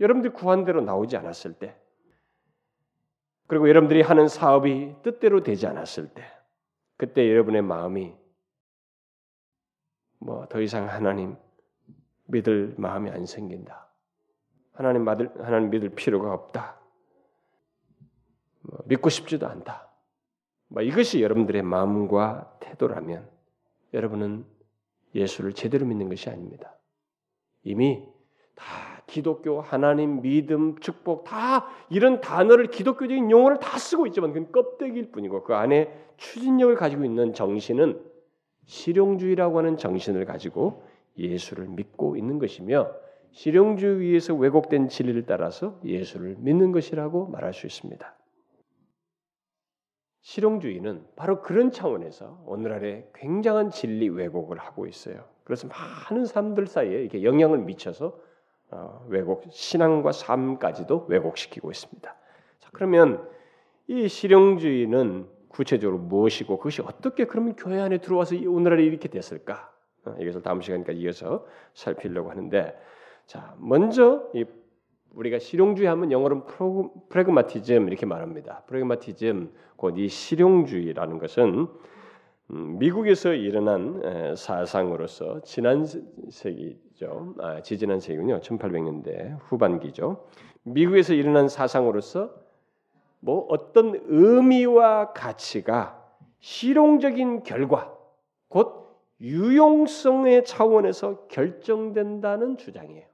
[0.00, 1.76] 여러분들이 구한 대로 나오지 않았을 때,
[3.46, 6.24] 그리고 여러분들이 하는 사업이 뜻대로 되지 않았을 때,
[6.96, 8.14] 그때 여러분의 마음이
[10.20, 11.36] 뭐 더 이상 하나님
[12.28, 13.88] 믿을 마음이 안 생긴다.
[14.72, 16.78] 하나님 믿을 하나님 믿을 필요가 없다.
[18.62, 19.88] 뭐 믿고 싶지도 않다.
[20.68, 23.28] 뭐 이것이 여러분들의 마음과 태도라면
[23.94, 24.44] 여러분은
[25.14, 26.74] 예수를 제대로 믿는 것이 아닙니다.
[27.62, 28.06] 이미
[28.54, 35.10] 다 기독교, 하나님, 믿음, 축복 다 이런 단어를 기독교적인 용어를 다 쓰고 있지만 그건 껍데기일
[35.10, 38.04] 뿐이고 그 안에 추진력을 가지고 있는 정신은
[38.66, 40.86] 실용주의라고 하는 정신을 가지고
[41.18, 42.92] 예수를 믿고 있는 것이며
[43.32, 48.14] 실용주의에서 왜곡된 진리를 따라서 예수를 믿는 것이라고 말할 수 있습니다.
[50.20, 55.24] 실용주의는 바로 그런 차원에서 오늘날에 굉장한 진리 왜곡을 하고 있어요.
[55.44, 58.18] 그래서 많은 사람들 사이에 이렇게 영향을 미쳐서
[58.70, 62.14] 어, 왜곡 신앙과 삶까지도 왜곡시키고 있습니다.
[62.58, 63.26] 자, 그러면
[63.86, 69.72] 이 실용주의는 구체적으로 무엇이고 그것이 어떻게 그러면 교회 안에 들어와서 오늘날에 이렇게 됐을까?
[70.04, 72.76] 어, 이것을 다음 시간까지 이어서 살피려고 하는데
[73.26, 74.44] 자 먼저 이
[75.14, 76.44] 우리가 실용주의 하면 영어로
[77.08, 78.62] 프레그마티즘 이렇게 말합니다.
[78.66, 81.66] 프레그마티즘 곧 이 실용주의라는 것은
[82.50, 85.84] 음, 미국에서 일어난 사상으로서 지난
[86.30, 87.34] 세기죠.
[87.40, 88.40] 아, 지지난 세기군요.
[88.40, 90.24] 1800년대 후반기죠.
[90.62, 92.30] 미국에서 일어난 사상으로서
[93.20, 96.02] 뭐 어떤 의미와 가치가
[96.40, 97.94] 실용적인 결과
[98.48, 98.87] 곧
[99.20, 103.06] 유용성의 차원에서 결정된다는 주장이에요.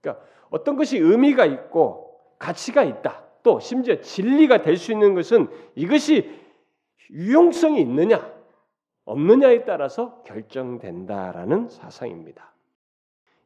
[0.00, 3.24] 그러니까 어떤 것이 의미가 있고 가치가 있다.
[3.42, 6.30] 또 심지어 진리가 될 수 있는 것은 이것이
[7.10, 8.32] 유용성이 있느냐
[9.04, 12.52] 없느냐에 따라서 결정된다라는 사상입니다.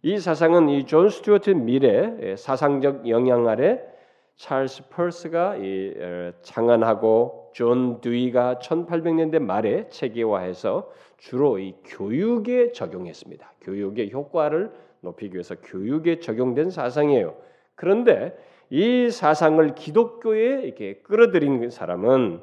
[0.02, 3.82] 이 사상은 이 존 스튜어트 밀의 사상적 영향 아래
[4.36, 5.56] 찰스 퍼스가
[6.42, 13.50] 창안하고 존 듀이가 1800년대 말에 체계화해서 주로 이 교육에 적용했습니다.
[13.62, 17.34] 교육의 효과를 높이기 위해서 교육에 적용된 사상이에요.
[17.74, 18.36] 그런데
[18.68, 22.42] 이 사상을 기독교에 이렇게 끌어들인 사람은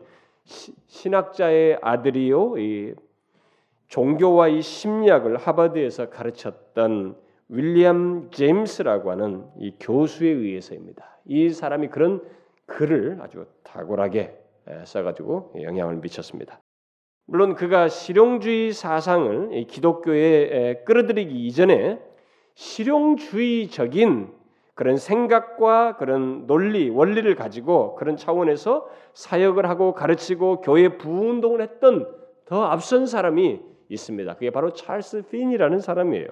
[0.87, 2.95] 신학자의 아들이요, 이
[3.89, 7.17] 종교와 이 심리학을 하버드에서 가르쳤던
[7.49, 11.19] 윌리엄 제임스라고 하는 이 교수에 의해서입니다.
[11.25, 12.23] 이 사람이 그런
[12.65, 14.42] 글을 아주 탁월하게
[14.85, 16.61] 써가지고 영향을 미쳤습니다.
[17.25, 21.99] 물론 그가 실용주의 사상을 기독교에 끌어들이기 이전에
[22.55, 24.33] 실용주의적인
[24.75, 32.07] 그런 생각과 그런 논리, 원리를 가지고 그런 차원에서 사역을 하고 가르치고 교회 부운동을 했던
[32.45, 34.33] 더 앞선 사람이 있습니다.
[34.33, 36.27] 그게 바로 찰스 핀이라는 사람이에요.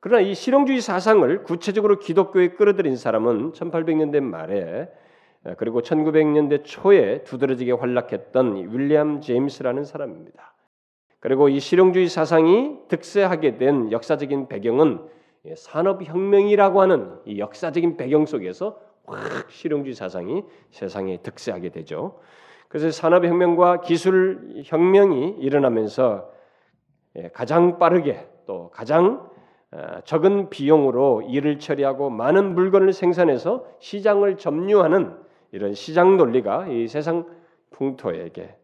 [0.00, 4.88] 그러나 이 실용주의 사상을 구체적으로 기독교에 끌어들인 사람은 1800년대 말에
[5.58, 10.54] 그리고 1900년대 초에 두드러지게 활락했던 윌리엄 제임스라는 사람입니다.
[11.20, 15.08] 그리고 이 실용주의 사상이 득세하게 된 역사적인 배경은
[15.54, 22.18] 산업혁명이라고 하는 이 역사적인 배경 속에서 확 실용주의 사상이 세상에 득세하게 되죠.
[22.68, 26.30] 그래서 산업혁명과 기술혁명이 일어나면서
[27.16, 29.30] 예, 가장 빠르게 또 가장
[29.72, 35.16] 어, 적은 비용으로 일을 처리하고 많은 물건을 생산해서 시장을 점유하는
[35.56, 37.24] 이런 시장 논리가 이 세상
[37.70, 38.54] 풍토에게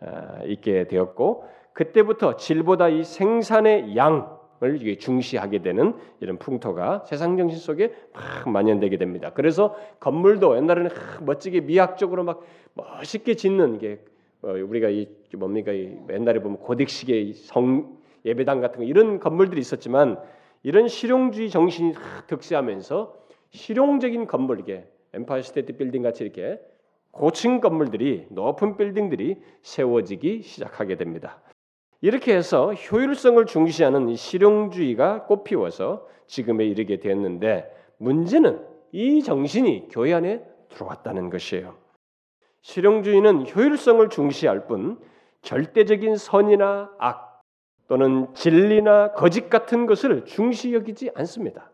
[0.00, 7.94] 어, 있게 되었고 그때부터 질보다 이 생산의 양을 중시하게 되는 이런 풍토가 세상 정신 속에
[8.12, 9.30] 막 만연되게 됩니다.
[9.32, 10.90] 그래서 건물도 옛날에는
[11.22, 12.44] 멋지게 미학적으로 막
[12.74, 14.04] 멋있게 짓는 게
[14.42, 17.96] 어, 우리가 이 뭡니까 이 옛날에 보면 고딕식의 성
[18.26, 20.20] 예배당 같은 거 이런 건물들이 있었지만
[20.62, 21.94] 이런 실용주의 정신이
[22.26, 23.16] 득세하면서
[23.52, 26.60] 실용적인 건물 이게 엠파이어 스테이트 빌딩 같이 이렇게
[27.10, 31.40] 고층 건물들이 높은 빌딩들이 세워지기 시작하게 됩니다.
[32.02, 38.60] 이렇게 해서 효율성을 중시하는 실용주의가 꽃피워서 지금에 이르게 되었는데 문제는
[38.92, 41.74] 이 정신이 교회 안에 들어왔다는 것이에요.
[42.60, 44.98] 실용주의는 효율성을 중시할 뿐
[45.40, 47.42] 절대적인 선이나 악
[47.88, 51.70] 또는 진리나 거짓 같은 것을 중시 여기지 않습니다.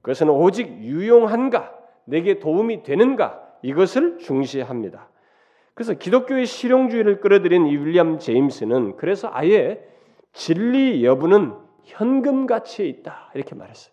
[0.00, 5.08] 그것은 오직 유용한가 내게 도움이 되는가 이것을 중시합니다.
[5.74, 9.82] 그래서 기독교의 실용주의를 끌어들인 이 윌리엄 제임스는 그래서 아예
[10.32, 13.92] 진리 여부는 현금 가치에 있다 이렇게 말했어요.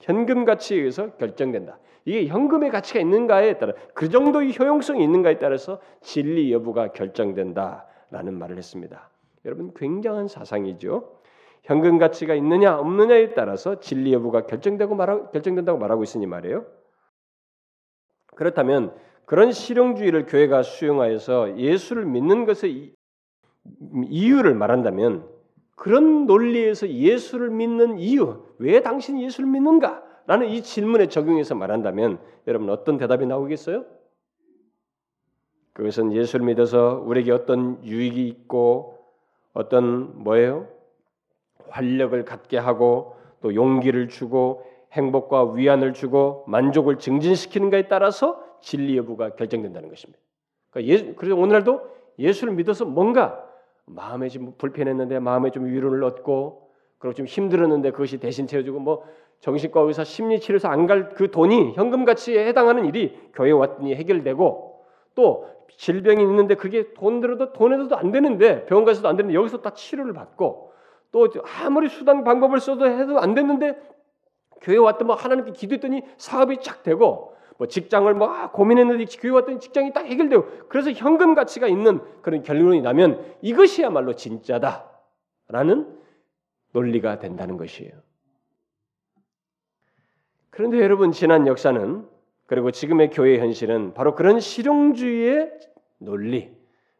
[0.00, 1.78] 현금 가치에 의해서 결정된다.
[2.04, 9.10] 이게 현금의 가치가 있는가에 따라 그 정도의 효용성이 있는가에 따라서 진리 여부가 결정된다라는 말을 했습니다.
[9.44, 11.16] 여러분 굉장한 사상이죠.
[11.64, 16.64] 현금 가치가 있느냐 없느냐에 따라서 진리 여부가 결정되고 말하, 결정된다고 말하고 있으니 말이에요.
[18.36, 18.94] 그렇다면
[19.24, 22.94] 그런 실용주의를 교회가 수용하여서 예수를 믿는 것의
[24.08, 25.28] 이유를 말한다면
[25.74, 30.04] 그런 논리에서 예수를 믿는 이유, 왜 당신이 예수를 믿는가?
[30.26, 33.84] 라는 이 질문에 적용해서 말한다면 여러분 어떤 대답이 나오겠어요?
[35.72, 38.98] 그것은 예수를 믿어서 우리에게 어떤 유익이 있고
[39.52, 40.68] 어떤 뭐예요?
[41.68, 44.64] 활력을 갖게 하고 또 용기를 주고
[44.96, 50.18] 행복과 위안을 주고 만족을 증진시키는가에 따라서 진리 여부가 결정된다는 것입니다.
[50.70, 51.82] 그러니까 예, 그래서 오늘날도
[52.18, 53.44] 예수를 믿어서 뭔가
[53.84, 59.04] 마음에 좀 불편했는데 마음에 좀 위로를 얻고 그리고 좀 힘들었는데 그것이 대신 채워주고 뭐
[59.40, 64.84] 정신과 의사 심리 치료사 안 갈 그 돈이 현금 가치에 해당하는 일이 교회 왔더니 해결되고
[65.14, 69.70] 또 질병이 있는데 그게 돈 들어도 돈에서도 안 되는데 병원 가서도 안 되는데 여기서 다
[69.74, 70.72] 치료를 받고
[71.12, 71.28] 또
[71.62, 73.78] 아무리 수단 방법을 써도 해도 안 됐는데
[74.60, 79.92] 교회 왔더니 뭐 하나님께 기도했더니 사업이 쫙 되고 뭐 직장을 뭐 고민했는데 교회 왔더니 직장이
[79.92, 85.96] 딱 해결되고 그래서 현금 가치가 있는 그런 결론이 나면 이것이야말로 진짜다라는
[86.72, 87.92] 논리가 된다는 것이에요.
[90.50, 92.06] 그런데 여러분 지난 역사는
[92.46, 95.52] 그리고 지금의 교회 현실은 바로 그런 실용주의의
[95.98, 96.54] 논리,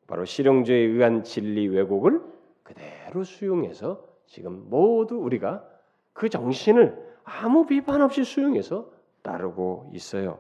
[0.07, 2.21] 바로 실용주의에 의한 진리 왜곡을
[2.63, 5.65] 그대로 수용해서 지금 모두 우리가
[6.13, 8.87] 그 정신을 아무 비판 없이 수용해서
[9.23, 10.39] 따르고 있어요.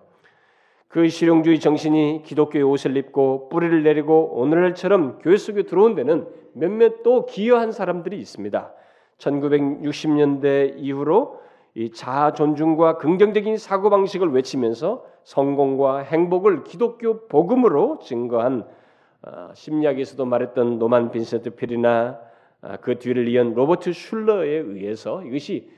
[0.88, 7.26] 그 실용주의 정신이 기독교의 옷을 입고 뿌리를 내리고 오늘날처럼 교회 속에 들어온 데는 몇몇 또
[7.26, 8.72] 기여한 사람들이 있습니다.
[9.18, 11.40] 1960년대 이후로
[11.74, 18.66] 이 자아 존중과 긍정적인 사고 방식을 외치면서 성공과 행복을 기독교 복음으로 증거한
[19.22, 22.20] 어, 심리학에서도 말했던 노만 빈센트 필이나
[22.62, 25.68] 어, 그 뒤를 이은 로버트 슐러에 의해서 이것이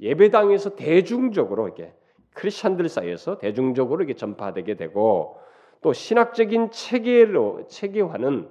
[0.00, 1.92] 예배당에서 대중적으로 이렇게
[2.34, 5.38] 크리스천들 사이에서 대중적으로 이게 전파되게 되고
[5.80, 8.48] 또 신학적인 체계로 체계화는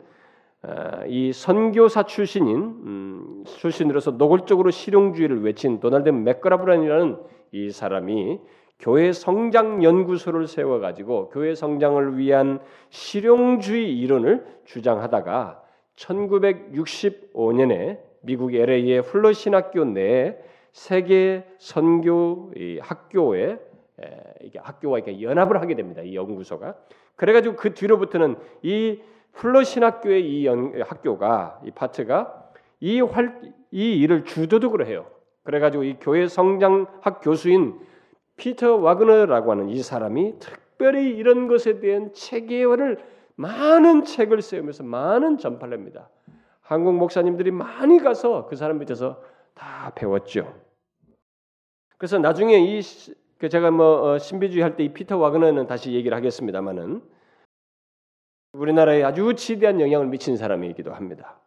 [0.63, 7.17] 어, 이 선교사 출신인 음, 출신으로서 노골적으로 실용주의를 외친 도널드 맥그라브란이라는
[7.51, 8.39] 이 사람이
[8.79, 15.61] 교회 성장 연구소를 세워 가지고 교회 성장을 위한 실용주의 이론을 주장하다가
[15.97, 20.37] 1965년에 미국 LA의 플러 신학교 내에
[20.73, 23.59] 세계 선교 학교에
[24.41, 26.01] 이게 학교와 이렇게 연합을 하게 됩니다.
[26.01, 26.75] 이 연구소가.
[27.15, 28.99] 그래가지고 그 뒤로부터는 이
[29.33, 35.05] 풀러 신학교의 이 연, 학교가 이 파트가 이, 활, 이 일을 주도적으로 해요.
[35.43, 37.79] 그래가지고 이 교회 성장학 교수인
[38.35, 42.97] 피터 와그너라고 하는 이 사람이 특별히 이런 것에 대한 체계화를
[43.35, 46.09] 많은 책을 세우면서 많은 전파를 합니다.
[46.61, 49.21] 한국 목사님들이 많이 가서 그 사람 밑에서
[49.53, 50.62] 다 배웠죠.
[51.97, 57.01] 그래서 나중에 이그 제가 뭐 어, 신비주의 할 때 이 피터 와그너는 다시 얘기를 하겠습니다만은
[58.53, 61.39] 우리나라에 아주 지대한 영향을 미친 사람이기도 합니다.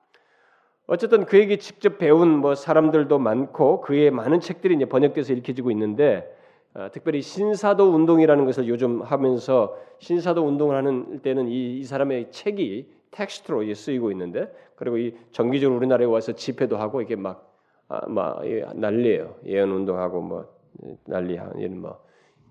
[0.89, 6.33] 어쨌든 그에게 직접 배운 뭐 사람들도 많고 그의 많은 책들이 이제 번역돼서 읽혀지고 있는데
[6.75, 12.93] 어, 특별히 신사도 운동이라는 것을 요즘 하면서 신사도 운동을 하는 때는 이, 이 사람의 책이
[13.11, 17.56] 텍스트로 쓰이고 있는데 그리고 이 정기적으로 우리나라에 와서 집회도 하고 이게 막,
[17.88, 18.42] 아, 막
[18.75, 19.37] 난리예요.
[19.46, 20.57] 예언 운동하고 뭐
[21.05, 22.05] 난리 이런 뭐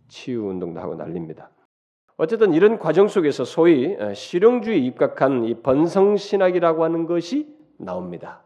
[0.07, 1.49] 치유 운동도 하고 난립니다.
[2.17, 8.43] 어쨌든 이런 과정 속에서 소위 어, 실용주의 입각한 이 번성 신학이라고 하는 것이 나옵니다.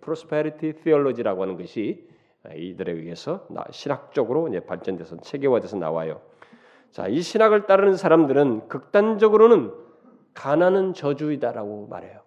[0.00, 2.08] prosperity theology라고 하는 것이
[2.44, 6.22] 어, 이들에 의해서 신학적으로 발전돼서 체계화돼서 나와요.
[6.90, 9.72] 자, 이 신학을 따르는 사람들은 극단적으로는
[10.32, 12.20] 가난은 저주이다라고 말해요.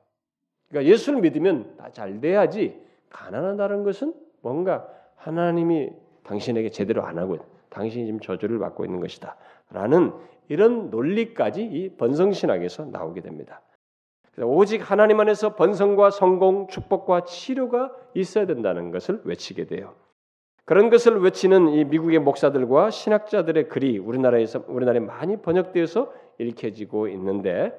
[0.70, 2.82] 그러니까 예수를 믿으면 다 잘 돼야지
[3.14, 4.86] 가난하다는 것은 뭔가
[5.16, 5.91] 하나님이
[6.26, 7.38] 당신에게 제대로 안 하고
[7.70, 9.38] 당신이 지금 저주를 받고 있는 것이다.
[9.72, 10.11] 라는
[10.49, 13.61] 이런 논리까지 이 번성신학에서 나오게 됩니다.
[14.41, 19.93] 오직 하나님 안에서 번성과 성공, 축복과 치료가 있어야 된다는 것을 외치게 돼요.
[20.66, 27.78] 그런 것을 외치는 이 미국의 목사들과 신학자들의 글이 우리나라에서 우리나라에 많이 번역되어서 읽혀지고 있는데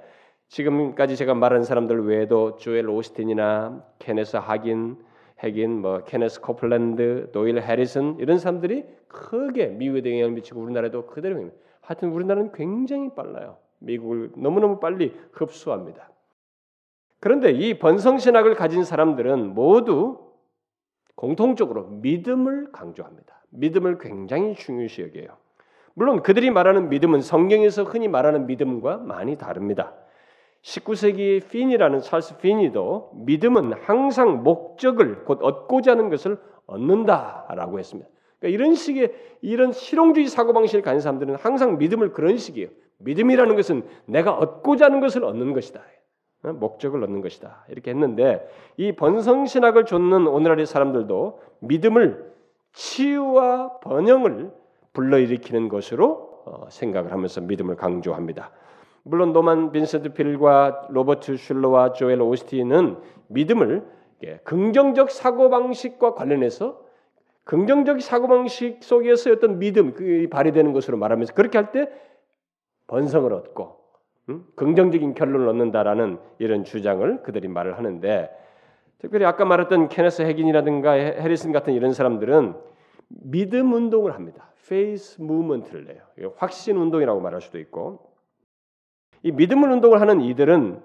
[0.49, 4.99] 지금까지 제가 말한 사람들 외에도 조엘 오스틴이나 케네스 하긴
[5.45, 12.11] 핵인 뭐 케네스 코플랜드, 노일 해리슨 이런 사람들이 크게 미국에 영향을 미치고 우리나라에도 그대로 하여튼
[12.11, 13.59] 우리나라는 굉장히 빨라요.
[13.78, 16.11] 미국을 너무너무 빨리 흡수합니다.
[17.20, 20.32] 그런데 이 번성 신학을 가진 사람들은 모두
[21.14, 23.45] 공통적으로 믿음을 강조합니다.
[23.51, 25.36] 믿음을 굉장히 중요시 여겨요.
[25.95, 29.95] 물론 그들이 말하는 믿음은 성경에서 흔히 말하는 믿음과 많이 다릅니다.
[30.65, 38.09] 19세기의 핀이라는 찰스 핀이도 믿음은 항상 목적을 곧 얻고자 하는 것을 얻는다라고 했습니다.
[38.41, 39.12] 그러니까 이런 식의
[39.43, 42.69] 이런 실용주의 사고방식을 가진 사람들은 항상 믿음을 그런 식이에요.
[42.99, 45.83] 믿음이라는 것은 내가 얻고자 하는 것을 얻는 것이다.
[46.45, 46.53] 어?
[46.53, 47.67] 목적을 얻는 것이다.
[47.69, 48.49] 이렇게 했는데
[48.79, 52.33] 이 번성신학을 좇는 오늘날의 사람들도 믿음을
[52.73, 54.51] 치유와 번영을
[54.95, 58.51] 불러일으키는 것으로 어, 생각을 하면서 믿음을 강조합니다.
[59.05, 62.97] 물론 노만 빈센트 필과 로버트 슐러와 조엘 오스틴은
[63.29, 63.87] 믿음을
[64.45, 66.83] 긍정적 사고 방식과 관련해서
[67.45, 71.91] 긍정적 사고 방식 속에서 어떤 믿음 그 발휘되는 것으로 말하면서 그렇게 할 때
[72.87, 73.77] 번성을 얻고
[74.31, 74.45] 음?
[74.57, 78.31] 긍정적인 결론을 얻는다라는 이런 주장을 그들이 말을 하는데
[78.99, 82.55] 특별히 아까 말했던 케네스 해긴이라든가 해리슨 같은 이런 사람들은
[83.09, 84.51] 믿음 운동을 합니다.
[84.66, 86.33] faith movement를 내요.
[86.37, 88.14] 확신 운동이라고 말할 수도 있고
[89.25, 90.83] 이 믿음 운동을 하는 이들은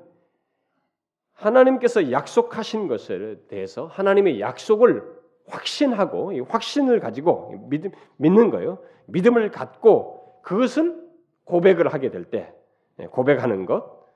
[1.34, 8.80] 하나님께서 약속하신 것에 대해서 하나님의 약속을 확신하고 확신을 가지고 믿음, 믿는 거예요.
[9.08, 10.98] 믿음을 갖고 그것을
[11.44, 12.54] 고백을 하게 될때
[13.00, 14.08] 예, 고백하는 것,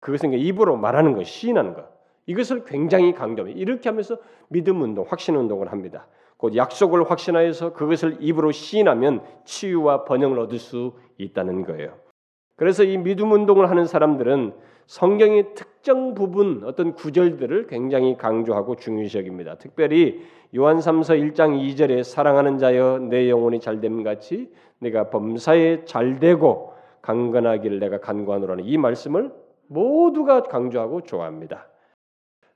[0.00, 1.88] 그것은 입으로 말하는 것, 시인하는 것,
[2.26, 3.58] 이것을 굉장히 강조합니다.
[3.58, 4.18] 이렇게 하면서
[4.48, 6.06] 믿음 운동, 확신 운동을 합니다.
[6.36, 12.05] 곧 약속을 확신하여서 그것을 입으로 시인하면 치유와 번영을 얻을 수 있다는 거예요.
[12.56, 14.54] 그래서 이 믿음 운동을 하는 사람들은
[14.86, 19.56] 성경의 특정 부분 어떤 구절들을 굉장히 강조하고 중요시 여깁니다.
[19.56, 20.22] 특별히
[20.56, 27.98] 요한 3서 1장 2절에 사랑하는 자여 내 영혼이 잘됨 같이 내가 범사에 잘되고 강건하기를 내가
[27.98, 29.32] 간구하노라는 이 말씀을
[29.66, 31.68] 모두가 강조하고 좋아합니다.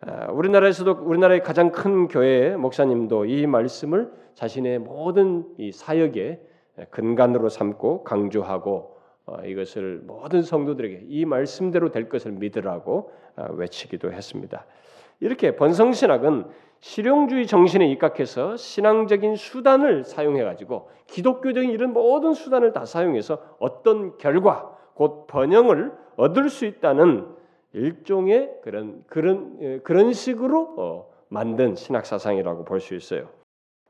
[0.03, 6.41] 아, 우리나라에서도 우리나라의 가장 큰 교회 목사님도 이 말씀을 자신의 모든 이 사역의
[6.91, 9.00] 근간으로 삼고 강조하고 어,
[9.45, 14.67] 이것을 모든 성도들에게 이 말씀대로 될 것을 믿으라고 아, 외치기도 했습니다.
[15.21, 16.47] 이렇게 번성신학은
[16.81, 24.77] 실용주의 정신에 입각해서 신앙적인 수단을 사용해 가지고 기독교적인 이런 모든 수단을 다 사용해서 어떤 결과
[24.95, 27.27] 곧 번영을 얻을 수 있다는
[27.73, 33.29] 일종의 그런 그런 예, 그런 식으로 어, 만든 신학 사상이라고 볼 수 있어요.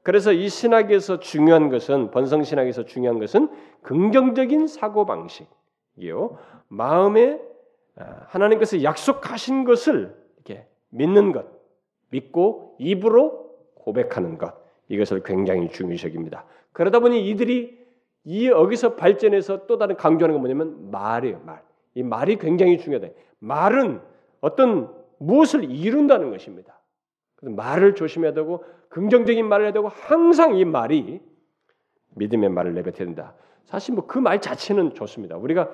[0.02, 3.50] 그래서 이 신학에서 중요한 것은 번성 신학에서 중요한 것은
[3.82, 6.38] 긍정적인 사고 방식이요.
[6.68, 7.40] 마음에
[7.96, 11.46] 아, 하나님께서 약속하신 것을 이렇게 믿는 것,
[12.10, 14.54] 믿고 입으로 고백하는 것
[14.88, 16.44] 이것을 굉장히 중요시 여깁니다.
[16.72, 17.78] 그러다 보니 이들이
[18.24, 21.62] 이 여기서 발전해서 또 다른 강조하는 건 뭐냐면 말이에요, 말.
[21.94, 23.08] 이 말이 굉장히 중요하다.
[23.38, 24.00] 말은
[24.40, 26.79] 어떤 무엇을 이룬다는 것입니다.
[27.40, 31.20] 말을 조심해야 되고 긍정적인 말을 해야 되고 항상 이 말이
[32.16, 33.34] 믿음의 말을 내뱉어야 된다.
[33.64, 35.36] 사실 뭐 그 말 자체는 좋습니다.
[35.36, 35.70] 우리가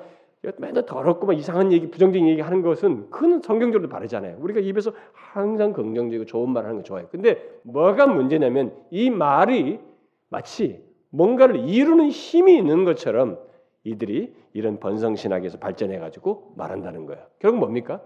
[0.58, 4.36] 맨날 더럽고 막 이상한 얘기, 부정적인 얘기 하는 것은 그건 성경적으로 바르잖아요.
[4.38, 7.08] 우리가 입에서 항상 긍정적이고 좋은 말을 하는 거 좋아해요.
[7.10, 9.80] 근데 뭐가 문제냐면 이 말이
[10.28, 13.38] 마치 뭔가를 이루는 힘이 있는 것처럼
[13.82, 17.24] 이들이 이런 번성신학에서 발전해가지고 말한다는 거예요.
[17.38, 18.02] 결국 뭡니까?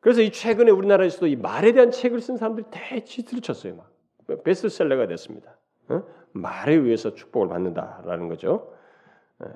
[0.00, 3.76] 그래서 이 최근에 우리나라에서도 이 말에 대한 책을 쓴 사람들이 대치트를 쳤어요.
[3.76, 5.56] 막 베스트셀러가 됐습니다.
[5.88, 6.02] 어?
[6.32, 8.72] 말에 의해서 축복을 받는다라는 거죠.
[9.40, 9.46] 어.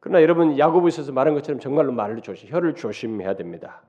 [0.00, 3.82] 그러나 여러분 야고보서에서 말한 것처럼 정말로 말을 조심, 혀를 조심해야 됩니다.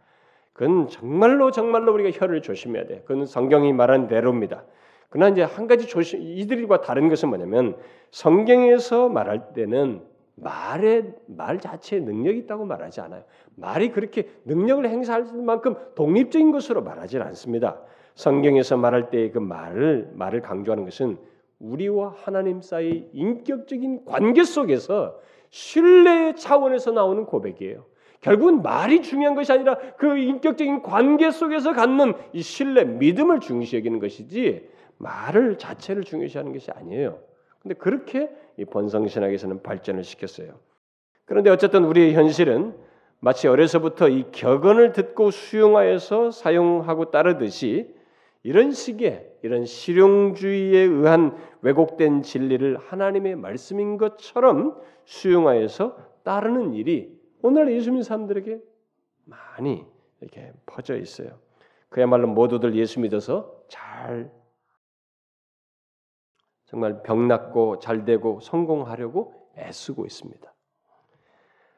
[0.54, 3.01] 그건 정말로 정말로 우리가 혀를 조심해야 돼.
[3.06, 4.64] 그건 성경이 말한 대로입니다.
[5.10, 7.78] 그러나 이제 한 가지 조심 이들과 다른 것은 뭐냐면
[8.12, 10.04] 성경에서 말할 때는
[10.36, 13.23] 말의 말 자체에 능력이 있다고 말하지 않아요.
[13.55, 17.81] 말이 그렇게 능력을 행사할 만큼 독립적인 것으로 말하지 않습니다.
[18.15, 21.17] 성경에서 말할 때그 말을 말을 강조하는 것은
[21.59, 25.19] 우리와 하나님 사이 인격적인 관계 속에서
[25.49, 27.86] 신뢰 차원에서 나오는 고백이에요.
[28.21, 33.99] 결국은 말이 중요한 것이 아니라 그 인격적인 관계 속에서 갖는 이 신뢰, 믿음을 중시 여기는
[33.99, 37.19] 것이지 말을 자체를 중요시하는 것이 아니에요.
[37.64, 40.59] 근데 그렇게 이 번성신학에서는 발전을 시켰어요.
[41.26, 42.78] 그런데 어쨌든 우리의 현실은
[43.20, 47.95] 마치 어려서부터 이 격언을 듣고 수용하여서 사용하고 따르듯이
[48.43, 57.91] 이런 식의 이런 실용주의에 의한 왜곡된 진리를 하나님의 말씀인 것처럼 수용하여서 따르는 일이 오늘 예수
[57.91, 58.59] 믿는 사람들에게
[59.24, 59.86] 많이
[60.20, 61.39] 이렇게 퍼져 있어요.
[61.88, 64.30] 그야말로 모두들 예수 믿어서 잘
[66.74, 70.51] 정말 병 낫고 잘 되고 성공하려고 애쓰고 있습니다.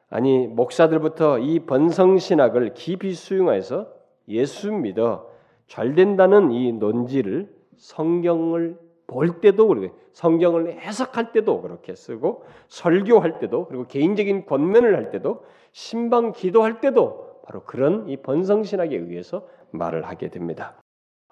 [0.08, 3.92] 아니 목사들부터 이 번성 신학을 깊이 수용해서
[4.28, 5.28] 예수 믿어
[5.66, 13.66] 잘 된다는 이 논지를 성경을 볼 때도 그리고 성경을 해석할 때도 그렇게 쓰고 설교할 때도
[13.66, 20.06] 그리고 개인적인 권면을 할 때도 신방 기도할 때도 바로 그런 이 번성 신학에 의해서 말을
[20.06, 20.80] 하게 됩니다.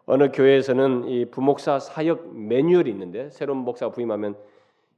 [0.06, 4.36] 어느 교회에서는 이 부목사 사역 매뉴얼이 있는데 새로운 목사가 부임하면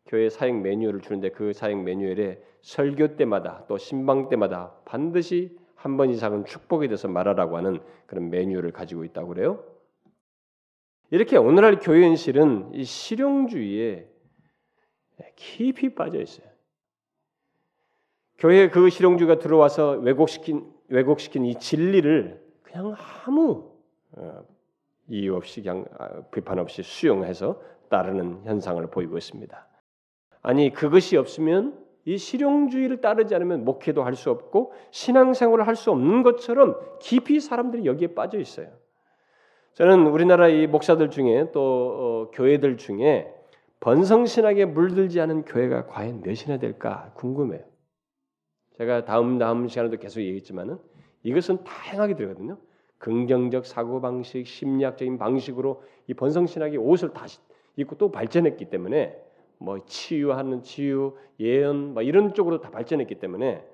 [0.06, 6.10] 교회 사역 매뉴얼을 주는데 그 사역 매뉴얼에 설교 때마다 또 신방 때마다 반드시 한 번
[6.10, 9.62] 이상은 축복에 대해서 말하라고 하는 그런 매뉴얼을 가지고 있다고 그래요.
[11.10, 14.08] 이렇게 오늘날 교회 현실은 이 실용주의에
[15.36, 16.48] 깊이 빠져 있어요.
[18.38, 23.70] 교회 그 실용주의가 들어와서 왜곡시킨 왜곡시킨 이 진리를 그냥 아무
[24.12, 24.44] 어,
[25.08, 29.66] 이유 없이 그냥 아, 비판 없이 수용해서 따르는 현상을 보이고 있습니다.
[30.42, 36.22] 아니 그것이 없으면 이 실용주의를 따르지 않으면 목회도 할 수 없고 신앙생활을 할 수 없는
[36.22, 38.68] 것처럼 깊이 사람들이 여기에 빠져 있어요.
[39.74, 43.32] 저는 우리나라 이 목사들 중에 또 어, 교회들 중에
[43.80, 47.62] 번성신학에 물들지 않은 교회가 과연 몇이나 될까 궁금해요.
[48.78, 50.78] 제가 다음 다음 시간에도 계속 얘기했지만은
[51.24, 52.56] 이것은 다양하게 들거든요.
[52.98, 57.38] 긍정적 사고 방식, 심리학적인 방식으로 이 번성신학이 옷을 다시
[57.76, 59.22] 입고 또 발전했기 때문에
[59.58, 63.66] 뭐 치유하는 치유, 예언, 뭐 이런 쪽으로 다 발전했기 때문에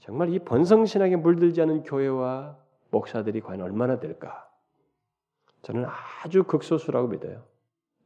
[0.00, 2.58] 정말 이 번성신학에 물들지 않은 교회와
[2.90, 4.48] 목사들이 과연 얼마나 될까?
[5.62, 5.84] 저는
[6.24, 7.44] 아주 극소수라고 믿어요.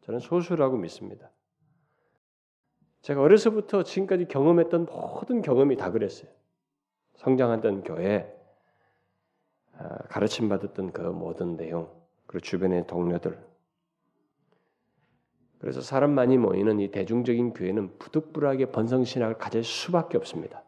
[0.03, 1.31] 저는 소수라고 믿습니다.
[3.03, 6.31] 제가 어려서부터 지금까지 경험했던 모든 경험이 다 그랬어요.
[7.15, 8.34] 성장하던 교회, 아,
[10.09, 11.91] 가르침 받았던 그 모든 내용,
[12.27, 13.39] 그리고 주변의 동료들.
[15.59, 20.63] 그래서 사람 많이 모이는 이 대중적인 교회는 부득불하게 번성신학을 가질 수밖에 없습니다.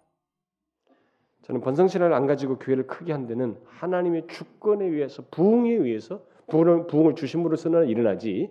[1.43, 7.15] 저는 번성신학을 안 가지고 교회를 크게 한 데는 하나님의 주권에 의해서 부흥에 의해서 부흥을, 부흥을
[7.15, 8.51] 주심으로서는 일어나지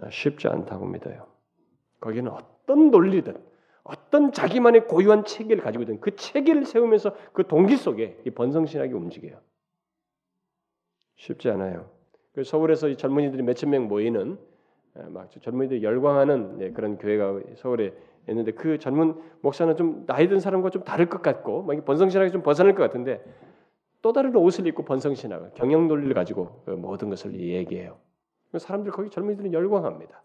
[0.00, 1.26] 아, 쉽지 않다고 믿어요.
[2.00, 3.51] 거기는 어떤 논리든
[3.84, 9.38] 어떤 자기만의 고유한 체계를 가지고 있든 그 체계를 세우면서 그 동기 속에 이 번성신학이 움직여요.
[11.16, 11.90] 쉽지 않아요.
[12.32, 14.38] 그 서울에서 이 젊은이들이 몇천 명 모이는
[14.94, 17.94] 아, 막 젊은이들 열광하는 네, 그런 교회가 서울에
[18.28, 22.74] 있는데 그 젊은 목사는 좀 나이 든 사람과 좀 다를 것 같고 번성신학이 좀 벗어날
[22.74, 23.22] 것 같은데
[24.00, 27.98] 또 다른 옷을 입고 번성신학을 경영 논리를 가지고 그 모든 것을 얘기해요.
[28.56, 30.22] 사람들 거기 젊은이들은 열광합니다.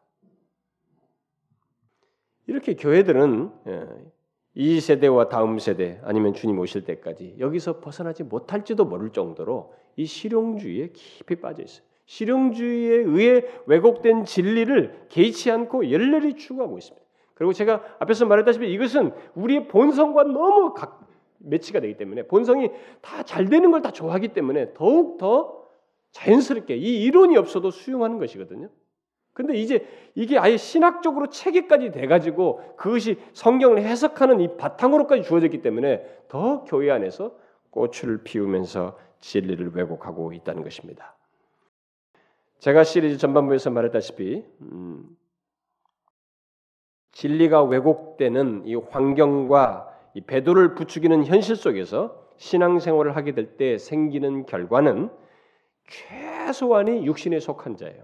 [2.48, 3.88] 이렇게 교회들은 예,
[4.56, 10.90] 이 세대와 다음 세대 아니면 주님 오실 때까지 여기서 벗어나지 못할지도 모를 정도로 이 실용주의에
[10.94, 11.86] 깊이 빠져 있어요.
[12.06, 17.06] 실용주의에 의해 왜곡된 진리를 개의치 않고 열렬히 추구하고 있습니다.
[17.34, 21.06] 그리고 제가 앞에서 말했다시피 이것은 우리의 본성과 너무 각,
[21.40, 22.72] 매치가 되기 때문에 본성이
[23.02, 25.64] 다 잘 되는 걸 다 좋아하기 때문에 더욱 더
[26.12, 28.70] 자연스럽게 이 이론이 없어도 수용하는 것이거든요.
[29.38, 36.64] 근데 이제 이게 아예 신학적으로 체계까지 돼가지고 그것이 성경을 해석하는 이 바탕으로까지 주어졌기 때문에 더
[36.64, 37.38] 교회 안에서
[37.70, 41.16] 꽃을 피우면서 진리를 왜곡하고 있다는 것입니다.
[42.58, 45.06] 제가 시리즈 전반부에서 말했다시피 음,
[47.12, 55.12] 진리가 왜곡되는 이 환경과 이 배도를 부추기는 현실 속에서 신앙생활을 하게 될 때 생기는 결과는
[55.88, 58.04] 최소한이 육신에 속한 자예요.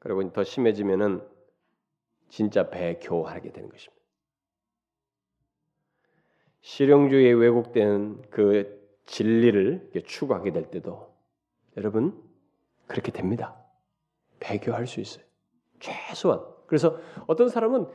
[0.00, 1.26] 그리고 더 심해지면은
[2.28, 4.00] 진짜 배교하게 되는 것입니다.
[6.62, 11.14] 실용주의에 왜곡된 그 진리를 추구하게 될 때도
[11.76, 12.22] 여러분
[12.86, 13.56] 그렇게 됩니다.
[14.40, 15.24] 배교할 수 있어요.
[15.80, 16.44] 최소한.
[16.66, 17.86] 그래서 어떤 사람은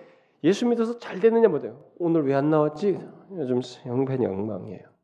[0.44, 1.84] 예수 믿어서 잘 됐느냐 못해요.
[1.98, 3.00] 오늘 왜 안 나왔지?
[3.32, 4.96] 요즘 형편영망이에요.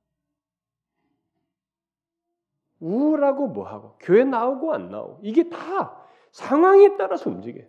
[2.80, 7.66] 우울하고 뭐하고 교회 나오고 안 나오고 이게 다 상황에 따라서 움직여요.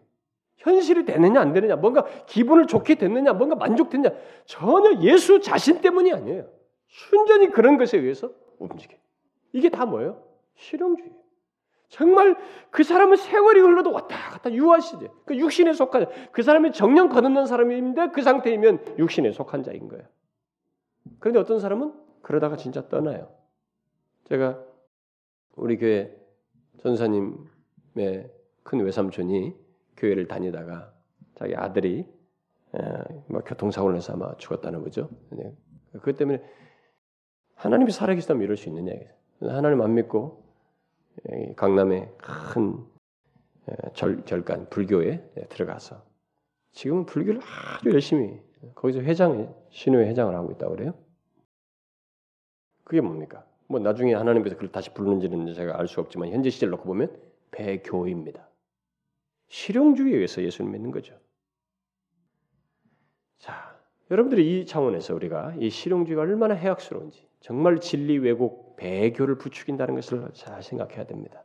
[0.56, 4.10] 현실이 되느냐 안 되느냐 뭔가 기분을 좋게 됐느냐 뭔가 만족됐냐
[4.44, 6.48] 전혀 예수 자신 때문이 아니에요.
[6.86, 8.96] 순전히 그런 것에 의해서 움직여.
[9.52, 10.22] 이게 다 뭐예요?
[10.54, 11.10] 실용주의.
[11.88, 12.36] 정말
[12.70, 15.10] 그 사람은 세월이 흘러도 왔다 갔다 유아 시대.
[15.26, 20.04] 그 육신에 속한 그 사람이 정령 거듭난 사람인데 그 상태이면 육신에 속한 자인 거예요.
[21.18, 21.92] 그런데 어떤 사람은
[22.22, 23.34] 그러다가 진짜 떠나요.
[24.24, 24.58] 제가
[25.56, 26.16] 우리 교회
[26.82, 28.30] 전사님의
[28.62, 29.54] 큰 외삼촌이
[29.96, 30.92] 교회를 다니다가
[31.34, 32.06] 자기 아들이
[33.26, 35.08] 뭐 교통사고를 해서 아마 죽었다는 거죠.
[35.30, 35.54] 네.
[35.92, 36.42] 그것 때문에
[37.54, 38.92] 하나님이 살아계시다면 이럴 수 있느냐.
[39.40, 40.44] 하나님 안 믿고
[41.56, 42.84] 강남의 큰
[43.94, 46.02] 절, 절간 불교에 들어가서
[46.72, 47.40] 지금은 불교를
[47.78, 48.40] 아주 열심히
[48.74, 50.94] 거기서 회장 신우회 회장을 하고 있다고 그래요.
[52.84, 53.44] 그게 뭡니까?
[53.68, 57.14] 뭐 나중에 하나님께서 그걸 다시 부르는지는 제가 알 수 없지만 현재 시절 놓고 보면
[57.50, 58.48] 배교입니다.
[59.52, 61.14] 실용주의에 의해서 예수를 믿는 거죠.
[63.38, 63.78] 자,
[64.10, 70.62] 여러분들이 이 차원에서 우리가 이 실용주의가 얼마나 해악스러운지 정말 진리 왜곡 배교를 부추긴다는 것을 잘
[70.62, 71.44] 생각해야 됩니다.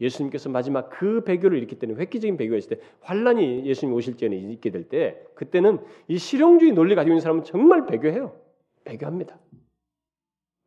[0.00, 4.70] 예수님께서 마지막 그 배교를 일으킬 때는 획기적인 배교가 있을 때 환란이 예수님 오실 전에 있게
[4.70, 5.78] 될 때 그때는
[6.08, 8.36] 이 실용주의 논리 가지고 있는 사람은 정말 배교해요.
[8.84, 9.38] 배교합니다.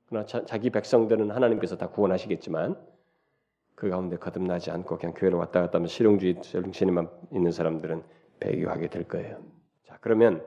[0.05, 2.77] 그러나 자, 기 백성들은 하나님께서 다 구원하시겠지만
[3.81, 8.03] 그 가운데 거듭나지 않고 그냥 교회를 왔다 갔다 하면 실용주의 정신에만 있는 사람들은
[8.39, 9.39] 배교하게 될 거예요.
[9.87, 10.45] 자 그러면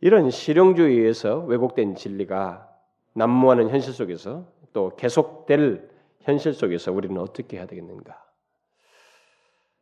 [0.00, 2.68] 이런 실용주의에서 왜곡된 진리가
[3.14, 8.24] 난무하는 현실 속에서 또 계속될 현실 속에서 우리는 어떻게 해야 되겠는가?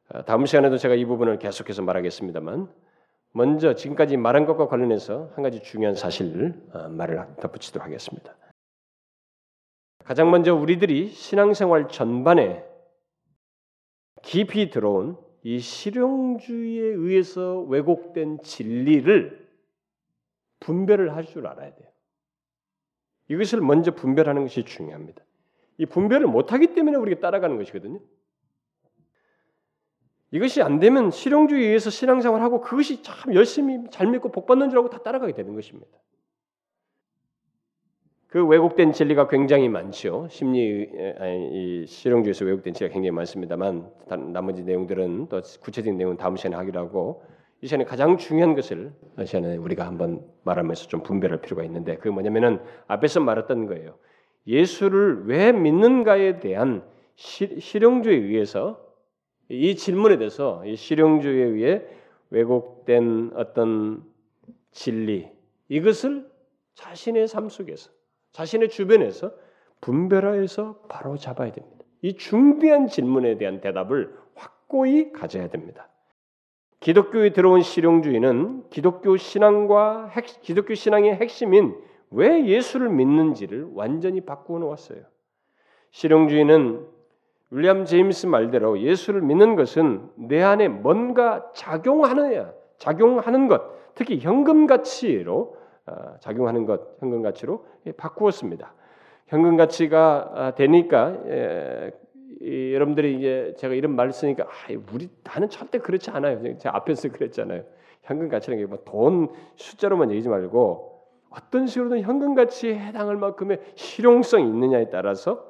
[0.09, 2.72] 아, 다음 시간에도 제가 이 부분을 계속해서 말하겠습니다만
[3.32, 8.34] 먼저 지금까지 말한 것과 관련해서 한 가지 중요한 사실을 아, 말을 덧붙이도록 하겠습니다.
[10.09, 12.64] 가장 먼저 우리들이 신앙생활 전반에
[14.22, 19.46] 깊이 들어온 이 실용주의에 의해서 왜곡된 진리를
[20.61, 21.88] 분별을 할 줄 알아야 돼요.
[23.28, 25.22] 이것을 먼저 분별하는 것이 중요합니다.
[25.76, 28.00] 이 분별을 못하기 때문에 우리가 따라가는 것이거든요.
[30.30, 34.88] 이것이 안 되면 실용주의에 의해서 신앙생활하고 그것이 참 열심히 잘 믿고 복 받는 줄 알고
[34.88, 35.98] 다 따라가게 되는 것입니다.
[38.29, 40.26] 그 왜곡된 진리가 굉장히 많죠.
[40.29, 40.87] 심리
[41.18, 43.91] 아니, 이 실용주의에서 왜곡된 진리가 굉장히 많습니다만
[44.33, 47.24] 나머지 내용들은 또 구체적인 내용은 다음 시간에 하기로 하고
[47.62, 52.11] 이 시간에 가장 중요한 것을 이 시간에 우리가 한번 말하면서 좀 분별할 필요가 있는데 그게
[52.11, 53.97] 뭐냐면은 앞에서 말했던 거예요.
[54.47, 58.79] 예수를 왜 믿는가에 대한 시, 실용주의에 의해서
[59.49, 61.83] 이 질문에 대해서 이 실용주의에 의해
[62.29, 64.05] 왜곡된 어떤
[64.70, 65.31] 진리
[65.70, 66.29] 이것을
[66.74, 67.91] 자신의 삶 속에서
[68.33, 69.33] 자신의 주변에서
[69.81, 71.85] 분별하여서 바로 잡아야 됩니다.
[72.03, 75.89] 이 중대한 질문에 대한 대답을 확고히 가져야 됩니다.
[76.81, 81.76] 기독교에 들어온 실용주의는 기독교 신앙과 핵, 기독교 신앙의 핵심인
[82.11, 85.01] 왜 예수를 믿는지를 완전히 바꾸어 놓았어요.
[85.91, 86.87] 실용주의는
[87.51, 95.57] 윌리엄 제임스 말대로 예수를 믿는 것은 내 안에 뭔가 작용하느냐, 작용하는 것, 특히 현금 가치로
[95.57, 95.57] 어,
[96.20, 97.64] 작용하는 것, 현금 가치로
[97.97, 98.74] 바꾸었습니다.
[99.26, 101.16] 현금 가치가 아, 되니까
[102.41, 106.59] 여러분들이 이제 제가 이런 말을 쓰니까 아, 우리 나는 절대 그렇지 않아요.
[106.59, 107.64] 제가 앞에서 그랬잖아요.
[108.03, 110.99] 현금 가치라는 게뭐돈 숫자로만 얘기지 말고
[111.30, 115.47] 어떤 식으로든 현금 가치에 해당할 만큼의 실용성이 있느냐에 따라서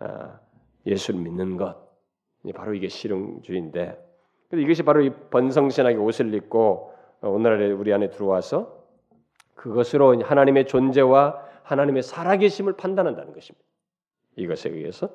[0.00, 0.40] 아,
[0.86, 1.76] 예수를 믿는 것
[2.54, 3.98] 바로 이게 실용주의인데
[4.52, 8.83] 이것이 바로 이 번성신학의 옷을 입고 오늘날에 우리 안에 들어와서
[9.54, 13.64] 그것으로 하나님의 존재와 하나님의 살아계심을 판단한다는 것입니다.
[14.36, 15.10] 이것에 의해서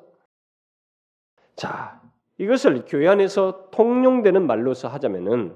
[1.56, 2.00] 자
[2.38, 5.54] 이것을 교회 안에서 통용되는 말로서 하자면은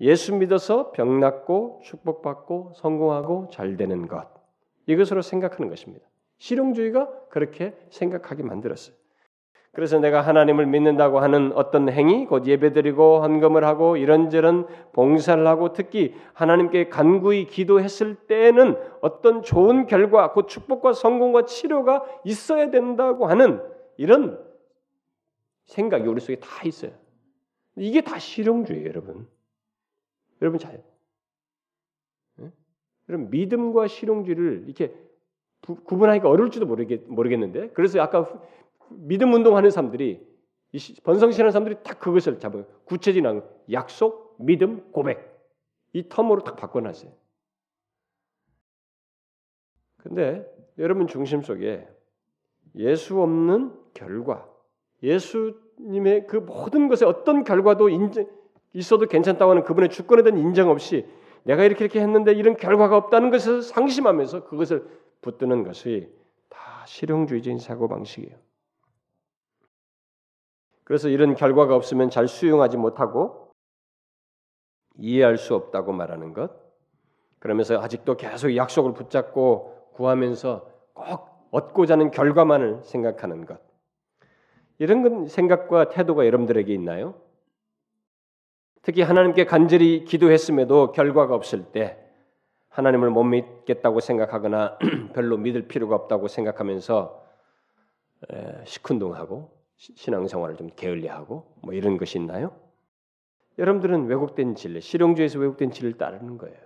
[0.00, 4.28] 예수 믿어서 병 낫고 축복받고 성공하고 잘 되는 것
[4.86, 6.06] 이것으로 생각하는 것입니다.
[6.38, 8.96] 실용주의가 그렇게 생각하게 만들었어요.
[9.74, 16.14] 그래서 내가 하나님을 믿는다고 하는 어떤 행위, 곧 예배드리고 헌금을 하고 이런저런 봉사를 하고 특히
[16.32, 23.60] 하나님께 간구히 기도했을 때에는 어떤 좋은 결과, 곧 축복과 성공과 치료가 있어야 된다고 하는
[23.96, 24.40] 이런
[25.66, 26.92] 생각이 우리 속에 다 있어요.
[27.76, 29.26] 이게 다 실용주의예요, 여러분.
[30.40, 30.84] 여러분 잘.
[32.36, 32.52] 네?
[33.08, 34.94] 여러분 믿음과 실용주의를 이렇게
[35.62, 38.30] 구분하기가 어려울지도 모르겠, 모르겠는데 그래서 아까
[38.98, 40.26] 믿음 운동하는 사람들이
[41.04, 42.64] 번성신하는 사람들이 딱 그것을 잡아요.
[42.84, 43.42] 구체적인
[43.72, 45.34] 약속, 믿음, 고백
[45.92, 47.12] 이 텀으로 딱 바꿔놨어요.
[49.98, 50.44] 근데
[50.78, 51.88] 여러분 중심 속에
[52.76, 54.48] 예수 없는 결과,
[55.02, 58.26] 예수님의 그 모든 것에 어떤 결과도 인정,
[58.72, 61.06] 있어도 괜찮다고 하는 그분의 주권에 대한 인정 없이
[61.44, 64.86] 내가 이렇게 이렇게 했는데 이런 결과가 없다는 것을 상심하면서 그것을
[65.22, 66.12] 붙드는 것이
[66.48, 68.36] 다 실용주의적인 사고 방식이에요.
[70.84, 73.50] 그래서 이런 결과가 없으면 잘 수용하지 못하고
[74.98, 76.52] 이해할 수 없다고 말하는 것.
[77.38, 83.60] 그러면서 아직도 계속 약속을 붙잡고 구하면서 꼭 얻고자 하는 결과만을 생각하는 것.
[84.78, 87.14] 이런 생각과 태도가 여러분들에게 있나요?
[88.82, 91.98] 특히 하나님께 간절히 기도했음에도 결과가 없을 때
[92.68, 94.78] 하나님을 못 믿겠다고 생각하거나
[95.14, 97.24] 별로 믿을 필요가 없다고 생각하면서
[98.64, 99.63] 시큰둥하고
[99.94, 102.52] 신앙생활을 좀 게을리하고 뭐 이런 것이 있나요?
[103.58, 106.56] 여러분들은 왜곡된 진리, 실용주의에서 왜곡된 진리를 따르는 거예요.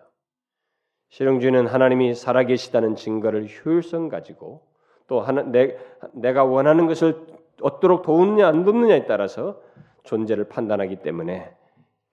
[1.10, 4.66] 실용주의는 하나님이 살아계시다는 증거를 효율성 가지고
[5.06, 5.78] 또 하나, 내,
[6.12, 7.26] 내가 원하는 것을
[7.60, 9.60] 얻도록 도우느냐 안 돕느냐에 따라서
[10.04, 11.54] 존재를 판단하기 때문에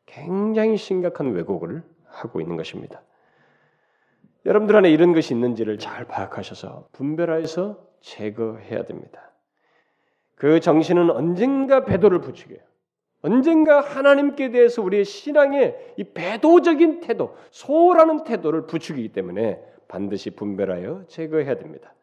[0.06, 3.02] 굉장히 심각한 왜곡을 하고 있는 것입니다.
[4.46, 9.32] 여러분들 안에 이런 것이 있는지를 잘 파악하셔서 분별하여서 제거해야 됩니다.
[10.36, 12.60] 그 정신은 언젠가 배도를 부추겨요.
[13.22, 21.58] 언젠가 하나님께 대해서 우리의 신앙의 이 배도적인 태도, 소홀하는 태도를 부추기기 때문에 반드시 분별하여 제거해야
[21.58, 21.96] 됩니다.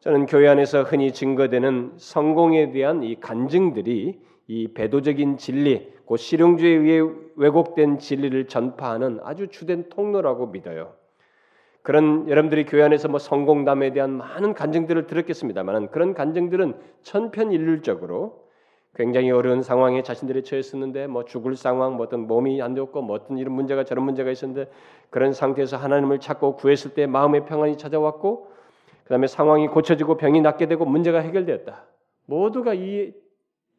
[0.00, 7.10] 저는 교회 안에서 흔히 증거되는 성공에 대한 이 간증들이 이 배도적인 진리, 곧 실용주의에 의해
[7.36, 10.94] 왜곡된 진리를 전파하는 아주 주된 통로라고 믿어요.
[11.86, 18.44] 그런 여러분들이 교회 안에서 뭐 성공담에 대한 많은 간증들을 들었겠습니다만 그런 간증들은 천편일률적으로
[18.96, 23.38] 굉장히 어려운 상황에 자신들이 처했었는데 뭐 죽을 상황, 뭐 어떤 몸이 안 되었고 뭐 어떤
[23.38, 24.68] 이런 문제가 저런 문제가 있었는데
[25.10, 28.50] 그런 상태에서 하나님을 찾고 구했을 때 마음의 평안이 찾아왔고
[29.04, 31.84] 그다음에 상황이 고쳐지고 병이 낫게 되고 문제가 해결되었다.
[32.24, 33.14] 모두가 이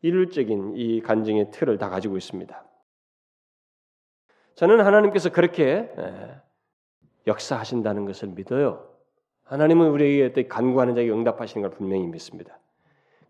[0.01, 2.63] 일률적인 이 간증의 틀을 다 가지고 있습니다.
[4.55, 5.91] 저는 하나님께서 그렇게
[7.27, 8.89] 역사하신다는 것을 믿어요.
[9.43, 12.59] 하나님은 우리에게 간구하는 자에게 응답하시는 걸 분명히 믿습니다.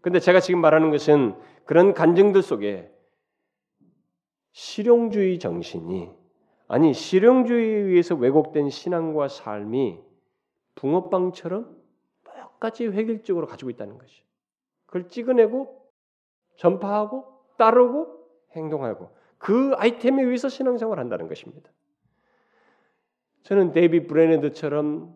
[0.01, 1.35] 근데 제가 지금 말하는 것은
[1.65, 2.91] 그런 간증들 속에
[4.51, 6.09] 실용주의 정신이
[6.67, 9.99] 아니 실용주의에 의해서 왜곡된 신앙과 삶이
[10.75, 11.77] 붕어빵처럼
[12.57, 14.23] 똑같이 획일적으로 가지고 있다는 것이.
[14.87, 15.87] 그걸 찍어내고
[16.55, 17.25] 전파하고
[17.57, 18.17] 따르고
[18.55, 21.69] 행동하고 그 아이템에 의해서 신앙생활을 한다는 것입니다.
[23.47, 25.15] 저는 데이비 브레네드처럼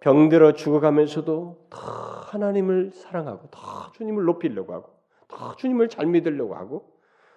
[0.00, 4.94] 병들어 죽어가면서도 더 하나님을 사랑하고 더 주님을 높이려고 하고
[5.28, 6.90] 더 주님을 잘 믿으려고 하고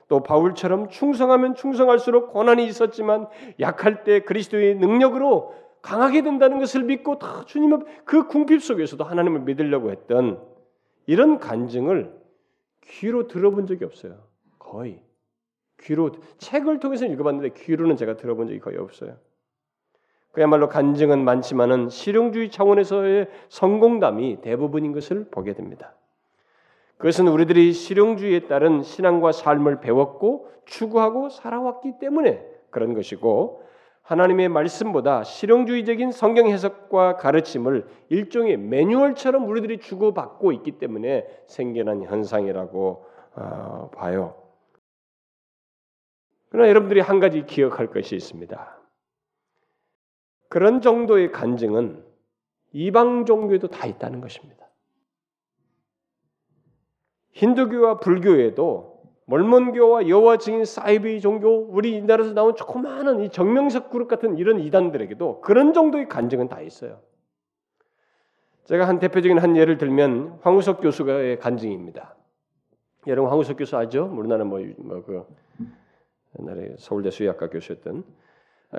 [0.08, 3.28] 또 바울처럼 충성하면 충성할수록 고난이 있었지만
[3.60, 9.92] 약할 때 그리스도의 능력으로 강하게 된다는 것을 믿고 다 주님의 그 궁핍 속에서도 하나님을 믿으려고
[9.92, 10.42] 했던
[11.06, 12.18] 이런 간증을
[12.86, 14.24] 귀로 들어본 적이 없어요.
[14.58, 15.04] 거의
[15.82, 19.18] 귀로 책을 통해서 읽어봤는데 귀로는 제가 들어본 적이 거의 없어요.
[20.34, 25.94] 그야말로 간증은 많지만은 실용주의 차원에서의 성공담이 대부분인 것을 보게 됩니다.
[26.98, 33.64] 그것은 우리들이 실용주의에 따른 신앙과 삶을 배웠고 추구하고 살아왔기 때문에 그런 것이고
[34.02, 43.06] 하나님의 말씀보다 실용주의적인 성경 해석과 가르침을 일종의 매뉴얼처럼 우리들이 주고받고 있기 때문에 생겨난 현상이라고
[43.36, 44.36] 어, 봐요.
[46.50, 48.83] 그러나 여러분들이 한 가지 기억할 것이 있습니다.
[50.54, 52.06] 그런 정도의 간증은
[52.74, 54.70] 이방 종교에도 다 있다는 것입니다.
[57.32, 64.38] 힌두교와 불교에도 몰몬교와 여호와 증인 사이비 종교 우리 나라에서 나온 조그마한 이 정명석 그룹 같은
[64.38, 67.02] 이런 이단들에게도 그런 정도의 간증은 다 있어요.
[68.66, 72.16] 제가 한 대표적인 한 예를 들면 황우석 교수의 간증입니다.
[73.08, 74.06] 여러분 황우석 교수 알죠?
[74.16, 75.28] 우리나라 뭐그 뭐
[76.40, 78.04] 옛날에 서울대 수의학과 교수였던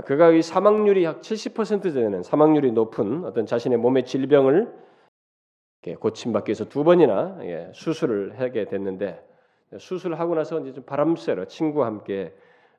[0.03, 4.73] 그가 이 사망률이 약 70% 되는 사망률이 높은 어떤 자신의 몸의 질병을
[6.01, 9.23] 고침받기 위해서 두 번이나 예, 수술을 하게 됐는데
[9.79, 12.35] 수술을 하고 나서 이제 좀 바람 쐬러 친구와 함께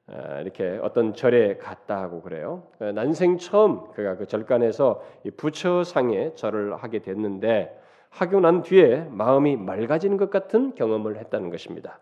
[0.07, 2.67] 어, 이렇게 어떤 절에 갔다 하고 그래요.
[2.79, 5.03] 어, 난생 처음 그가 그 절간에서
[5.37, 11.99] 부처상에 절을 하게 됐는데 하고 난 뒤에 마음이 맑아지는 것 같은 경험을 했다는 것입니다.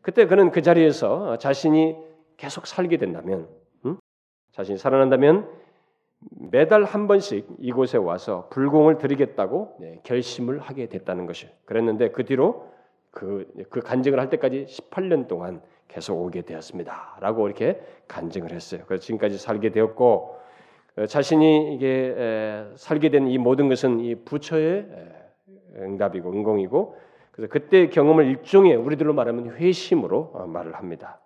[0.00, 1.96] 그때 그는 그 자리에서 자신이
[2.36, 3.59] 계속 살게 된다면, 음?
[4.60, 5.48] 자신이 살아난다면
[6.50, 11.48] 매달 한 번씩 이곳에 와서 불공을 드리겠다고 네, 결심을 하게 됐다는 것이.
[11.64, 12.68] 그랬는데 그 뒤로
[13.10, 17.16] 그, 그 간증을 할 때까지 18년 동안 계속 오게 되었습니다.
[17.20, 18.82] 라고 이렇게 간증을 했어요.
[18.86, 20.36] 그래서 지금까지 살게 되었고,
[20.98, 24.86] 어, 자신이 이게 살게 된 이 모든 것은 이 부처의
[25.76, 26.96] 응답이고 응공이고,
[27.32, 31.20] 그래서 그때 경험을 일종의 우리들로 말하면 회심으로 어, 말을 합니다.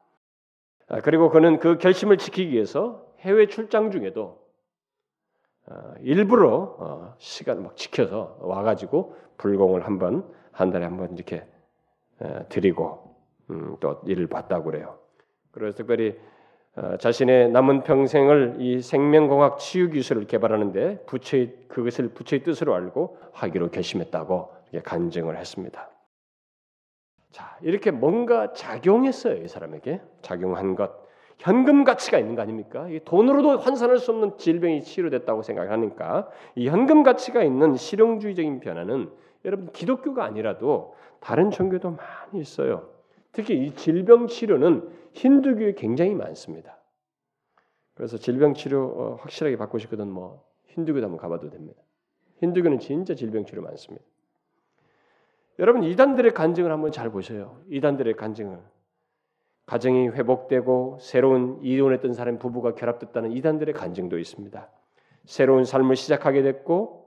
[0.88, 4.42] 아, 그리고 그는 그 결심을 지키기 위해서 해외 출장 중에도
[5.66, 10.22] 어, 일부러 시간을 막 지켜서 와가지고 불공을 한 번
[10.52, 11.44] 한 달에 한 번 이렇게
[12.48, 13.16] 드리고
[13.50, 14.98] 음, 또 일을 봤다고 그래요.
[15.50, 16.16] 그래서 특별히
[16.76, 23.70] 어, 자신의 남은 평생을 이 생명공학 치유 기술을 개발하는데 부처의 그것을 부처의 뜻으로 알고 하기로
[23.70, 24.52] 결심했다고
[24.84, 25.90] 간증을 했습니다.
[27.32, 31.03] 자 이렇게 뭔가 작용했어요 이 사람에게 작용한 것
[31.38, 32.86] 현금 가치가 있는 거 아닙니까?
[33.04, 39.10] 돈으로도 환산할 수 없는 질병이 치료됐다고 생각하니까 이 현금 가치가 있는 실용주의적인 변화는
[39.44, 42.88] 여러분 기독교가 아니라도 다른 종교도 많이 있어요.
[43.32, 46.78] 특히 이 질병 치료는 힌두교에 굉장히 많습니다.
[47.94, 51.80] 그래서 질병 치료 어, 확실하게 받고 싶거든 뭐 힌두교도 한번 가봐도 됩니다.
[52.38, 54.04] 힌두교는 진짜 질병 치료 많습니다.
[55.58, 57.60] 여러분 이단들의 간증을 한번 잘 보세요.
[57.68, 58.58] 이단들의 간증을
[59.66, 64.70] 가정이 회복되고 새로운 이혼했던 사람 부부가 결합됐다는 이단들의 간증도 있습니다.
[65.24, 67.04] 새로운 삶을 시작하게 됐고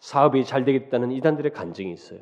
[0.00, 2.20] 사업이 잘 되겠다는 이단들의 간증이 있어요.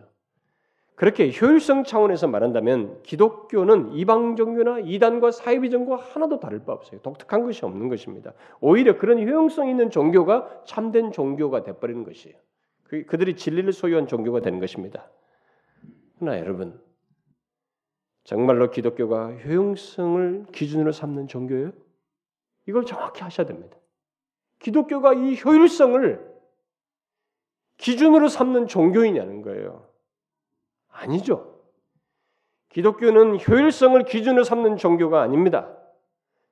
[0.94, 7.00] 그렇게 효율성 차원에서 말한다면 기독교는 이방 종교나 이단과 사이비 종교와 하나도 다를 바 없어요.
[7.02, 8.34] 독특한 것이 없는 것입니다.
[8.60, 12.36] 오히려 그런 효용성 있는 종교가 참된 종교가 돼버리는 것이에요.
[12.82, 15.08] 그, 그들이 진리를 소유한 종교가 되는 것입니다.
[16.18, 16.80] 그러나 여러분,
[18.28, 21.72] 정말로 기독교가 효용성을 기준으로 삼는 종교예요?
[22.66, 23.78] 이걸 정확히 하셔야 됩니다.
[24.58, 26.28] 기독교가 이 효율성을
[27.78, 29.88] 기준으로 삼는 종교이냐는 거예요.
[30.88, 31.58] 아니죠.
[32.68, 35.74] 기독교는 효율성을 기준으로 삼는 종교가 아닙니다.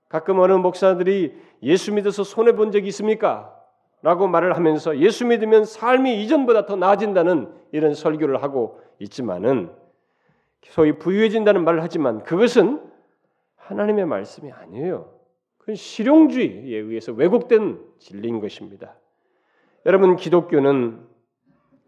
[0.09, 3.55] 가끔 어느 목사들이 예수 믿어서 손해 본 적이 있습니까?
[4.01, 9.77] 라고 말을 하면서 예수 믿으면 삶이 이전보다 더 나아진다는 이런 설교를 하고 있지만은
[10.63, 12.83] 소위 부유해진다는 말을 하지만 그것은
[13.57, 15.13] 하나님의 말씀이 아니에요.
[15.59, 18.97] 그건 실용주의에 의해서 왜곡된 진리인 것입니다.
[19.85, 21.07] 여러분 기독교는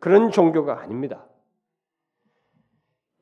[0.00, 1.26] 그런 종교가 아닙니다.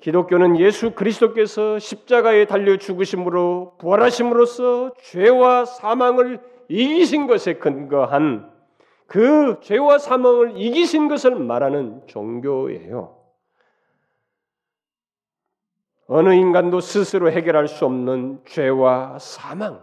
[0.00, 8.50] 기독교는 예수 그리스도께서 십자가에 달려 죽으심으로 부활하심으로써 죄와 사망을 이기신 것에 근거한
[9.06, 13.16] 그 죄와 사망을 이기신 것을 말하는 종교예요.
[16.08, 19.82] 어느 인간도 스스로 해결할 수 없는 죄와 사망,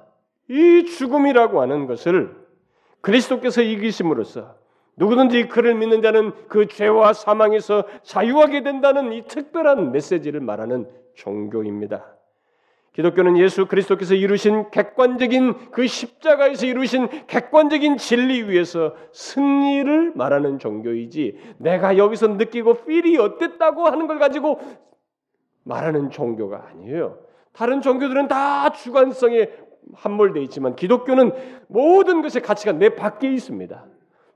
[0.50, 2.36] 이 죽음이라고 하는 것을
[3.02, 4.56] 그리스도께서 이기심으로써
[4.96, 12.06] 누구든지 그를 믿는 자는 그 죄와 사망에서 자유하게 된다는 이 특별한 메시지를 말하는 종교입니다.
[12.94, 21.98] 기독교는 예수 그리스도께서 이루신 객관적인 그 십자가에서 이루신 객관적인 진리 위에서 승리를 말하는 종교이지 내가
[21.98, 24.60] 여기서 느끼고 필이 어땠다고 하는 걸 가지고
[25.64, 27.18] 말하는 종교가 아니에요.
[27.52, 29.50] 다른 종교들은 다 주관성에
[29.96, 31.32] 함몰되어 있지만 기독교는
[31.68, 33.86] 모든 것의 가치가 내 밖에 있습니다.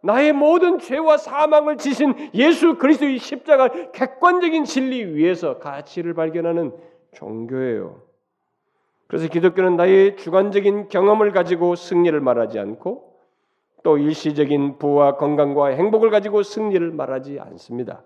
[0.01, 6.73] 나의 모든 죄와 사망을 지신 예수 그리스도의 십자가 객관적인 진리 위에서 가치를 발견하는
[7.13, 8.01] 종교예요.
[9.07, 13.07] 그래서 기독교는 나의 주관적인 경험을 가지고 승리를 말하지 않고
[13.83, 18.03] 또 일시적인 부와 건강과 행복을 가지고 승리를 말하지 않습니다.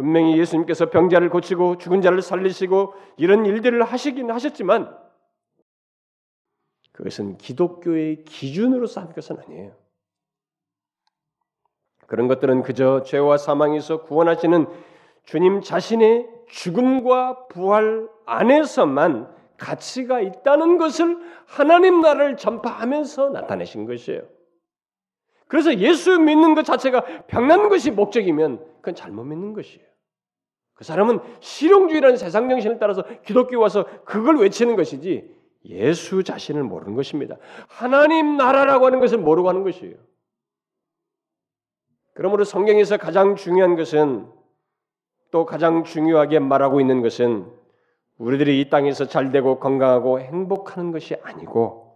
[0.00, 4.96] 분명히 예수님께서 병자를 고치고 죽은 자를 살리시고 이런 일들을 하시긴 하셨지만
[6.92, 9.76] 그것은 기독교의 기준으로 쌓은 것은 아니에요.
[12.06, 14.68] 그런 것들은 그저 죄와 사망에서 구원하시는
[15.24, 24.22] 주님 자신의 죽음과 부활 안에서만 가치가 있다는 것을 하나님 나라를 전파하면서 나타내신 것이에요.
[25.46, 29.89] 그래서 예수 믿는 것 자체가 병난 것이 목적이면 그건 잘못 믿는 것이에요.
[30.80, 35.30] 그 사람은 실용주의라는 세상 정신을 따라서 기독교 와서 그걸 외치는 것이지
[35.66, 37.36] 예수 자신을 모르는 것입니다.
[37.68, 39.94] 하나님 나라라고 하는 것을 모르고 하는 것이에요.
[42.14, 44.26] 그러므로 성경에서 가장 중요한 것은
[45.30, 47.46] 또 가장 중요하게 말하고 있는 것은
[48.16, 51.94] 우리들이 이 땅에서 잘 되고 건강하고 행복하는 것이 아니고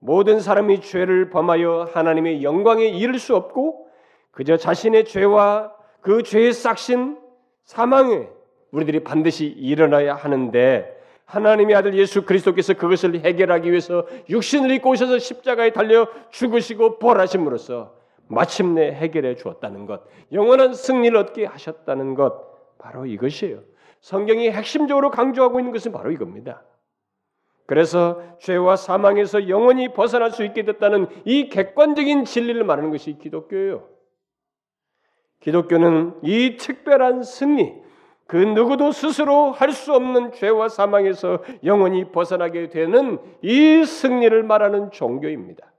[0.00, 3.86] 모든 사람이 죄를 범하여 하나님의 영광에 이를 수 없고
[4.32, 7.27] 그저 자신의 죄와 그 죄의 싹신
[7.68, 8.26] 사망에
[8.70, 10.96] 우리들이 반드시 일어나야 하는데
[11.26, 17.94] 하나님의 아들 예수 그리스도께서 그것을 해결하기 위해서 육신을 입고 오셔서 십자가에 달려 죽으시고 부활하심으로써
[18.26, 20.00] 마침내 해결해 주었다는 것,
[20.32, 23.60] 영원한 승리를 얻게 하셨다는 것, 바로 이것이에요.
[24.00, 26.62] 성경이 핵심적으로 강조하고 있는 것은 바로 이겁니다.
[27.66, 33.97] 그래서 죄와 사망에서 영원히 벗어날 수 있게 됐다는 이 객관적인 진리를 말하는 것이 기독교예요.
[35.40, 37.74] 기독교는 이 특별한 승리,
[38.26, 45.72] 그 누구도 스스로 할 수 없는 죄와 사망에서 영원히 벗어나게 되는 이 승리를 말하는 종교입니다.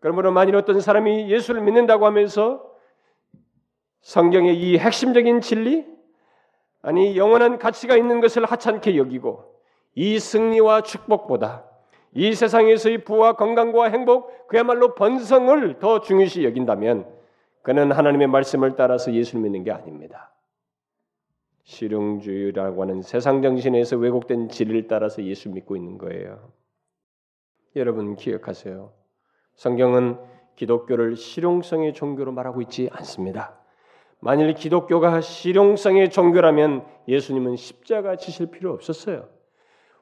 [0.00, 2.64] 그러므로 만일 어떤 사람이 예수를 믿는다고 하면서
[4.02, 5.86] 성경의 이 핵심적인 진리,
[6.82, 9.54] 아니 영원한 가치가 있는 것을 하찮게 여기고
[9.94, 11.64] 이 승리와 축복보다
[12.12, 17.06] 이 세상에서의 부와 건강과 행복, 그야말로 번성을 더 중요시 여긴다면
[17.64, 20.30] 그는 하나님의 말씀을 따라서 예수를 믿는 게 아닙니다.
[21.62, 26.52] 실용주의라고 하는 세상 정신에서 왜곡된 진리를 따라서 예수 믿고 있는 거예요.
[27.74, 28.92] 여러분 기억하세요.
[29.54, 30.18] 성경은
[30.56, 33.58] 기독교를 실용성의 종교로 말하고 있지 않습니다.
[34.20, 39.30] 만일 기독교가 실용성의 종교라면 예수님은 십자가 지실 필요 없었어요.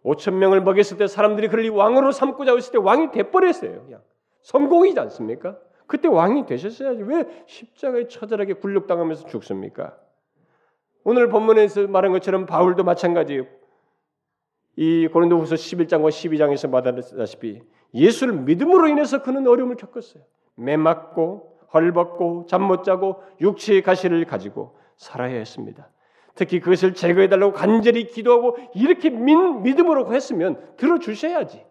[0.05, 3.85] 5천 명을 먹였을 때 사람들이 그를 왕으로 삼고자 했을 때 왕이 돼버렸어요.
[3.85, 4.03] 그냥
[4.41, 5.57] 성공이지 않습니까?
[5.87, 9.97] 그때 왕이 되셨어야지 왜 십자가에 처절하게 굴욕당하면서 죽습니까?
[11.05, 13.45] 오늘 본문에서 말한 것처럼 바울도 마찬가지예요.
[14.77, 17.63] 이 고린도후서 11장과 12장에서 말하다시피
[17.95, 20.23] 예수를 믿음으로 인해서 그는 어려움을 겪었어요.
[20.55, 25.91] 매 맞고 헐벗고 잠 못 자고 육체의 가시를 가지고 살아야 했습니다.
[26.35, 31.65] 특히 그것을 제거해 달라고 간절히 기도하고 이렇게 믿, 믿음으로 했으면 들어 주셔야지.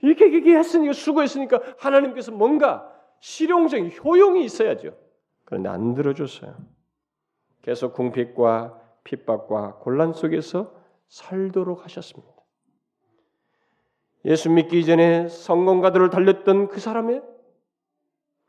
[0.00, 2.90] 이렇게 얘기했으니까 수고했으니까 하나님께서 뭔가
[3.22, 4.96] 실용적인 효용이 있어야죠.
[5.44, 6.56] 그런데 안 들어줬어요.
[7.62, 10.74] 계속 궁핍과 핍박과 곤란 속에서
[11.06, 12.32] 살도록 하셨습니다.
[14.24, 17.22] 예수 믿기 이전에 성공가들을 달렸던 그 사람의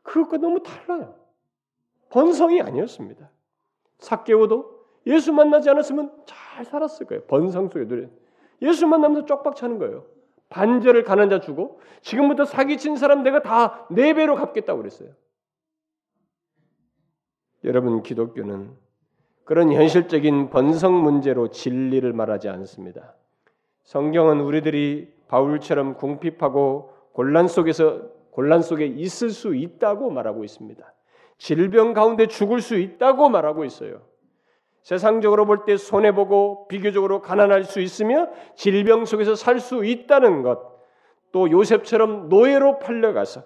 [0.02, 1.14] 그것과 너무 달라요.
[2.10, 3.30] 번성이 아니었습니다.
[3.98, 7.24] 사개오도 예수 만나지 않았으면 잘 살았을 거예요.
[7.26, 8.08] 번성 속에 누
[8.62, 10.04] 예수 만나면서 쪽박 차는 거예요.
[10.54, 15.10] 반절을 가난 자 주고 지금부터 사기친 사람 내가 다 네 배로 갚겠다고 그랬어요.
[17.64, 18.70] 여러분 기독교는
[19.44, 23.14] 그런 현실적인 번성 문제로 진리를 말하지 않습니다.
[23.82, 30.94] 성경은 우리들이 바울처럼 궁핍하고 곤란 속에서 곤란 속에 있을 수 있다고 말하고 있습니다.
[31.38, 34.02] 질병 가운데 죽을 수 있다고 말하고 있어요.
[34.84, 40.60] 세상적으로 볼 때 손해 보고 비교적으로 가난할 수 있으며 질병 속에서 살 수 있다는 것.
[41.32, 43.42] 또 요셉처럼 노예로 팔려가서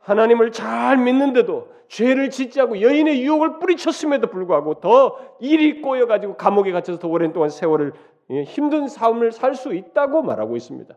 [0.00, 6.70] 하나님을 잘 믿는데도 죄를 짓지 않고 여인의 유혹을 뿌리쳤음에도 불구하고 더 일이 꼬여 가지고 감옥에
[6.72, 7.92] 갇혀서 더 오랜 동안 세월을
[8.30, 10.96] 예, 힘든 삶을 살 수 있다고 말하고 있습니다.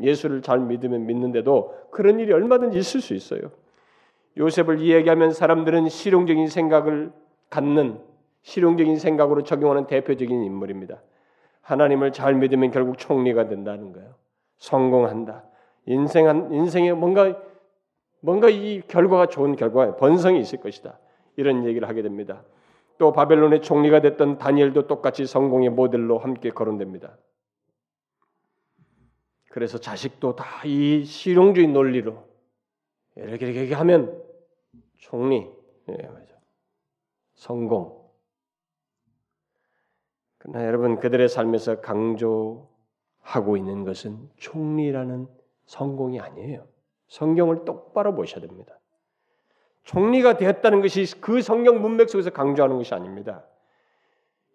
[0.00, 3.52] 예수를 잘 믿으면 믿는데도 그런 일이 얼마든지 있을 수 있어요.
[4.38, 7.12] 요셉을 이야기하면 사람들은 실용적인 생각을
[7.50, 8.00] 갖는
[8.42, 11.02] 실용적인 생각으로 적용하는 대표적인 인물입니다.
[11.62, 14.14] 하나님을 잘 믿으면 결국 총리가 된다는 거예요.
[14.58, 15.44] 성공한다.
[15.86, 17.40] 인생 인생에 뭔가
[18.20, 20.98] 뭔가 이 결과가 좋은 결과, 번성이 있을 것이다.
[21.36, 22.44] 이런 얘기를 하게 됩니다.
[22.98, 27.16] 또 바벨론의 총리가 됐던 다니엘도 똑같이 성공의 모델로 함께 거론됩니다.
[29.50, 32.24] 그래서 자식도 다 이 실용주의 논리로
[33.16, 34.22] 이렇게 이렇게 하면
[34.98, 35.50] 총리,
[35.88, 36.34] 예, 맞아.
[37.34, 38.01] 성공.
[40.42, 45.28] 그러나 여러분 그들의 삶에서 강조하고 있는 것은 총리라는
[45.66, 46.66] 성공이 아니에요.
[47.06, 48.78] 성경을 똑바로 보셔야 됩니다.
[49.84, 53.44] 총리가 되었다는 것이 그 성경 문맥 속에서 강조하는 것이 아닙니다.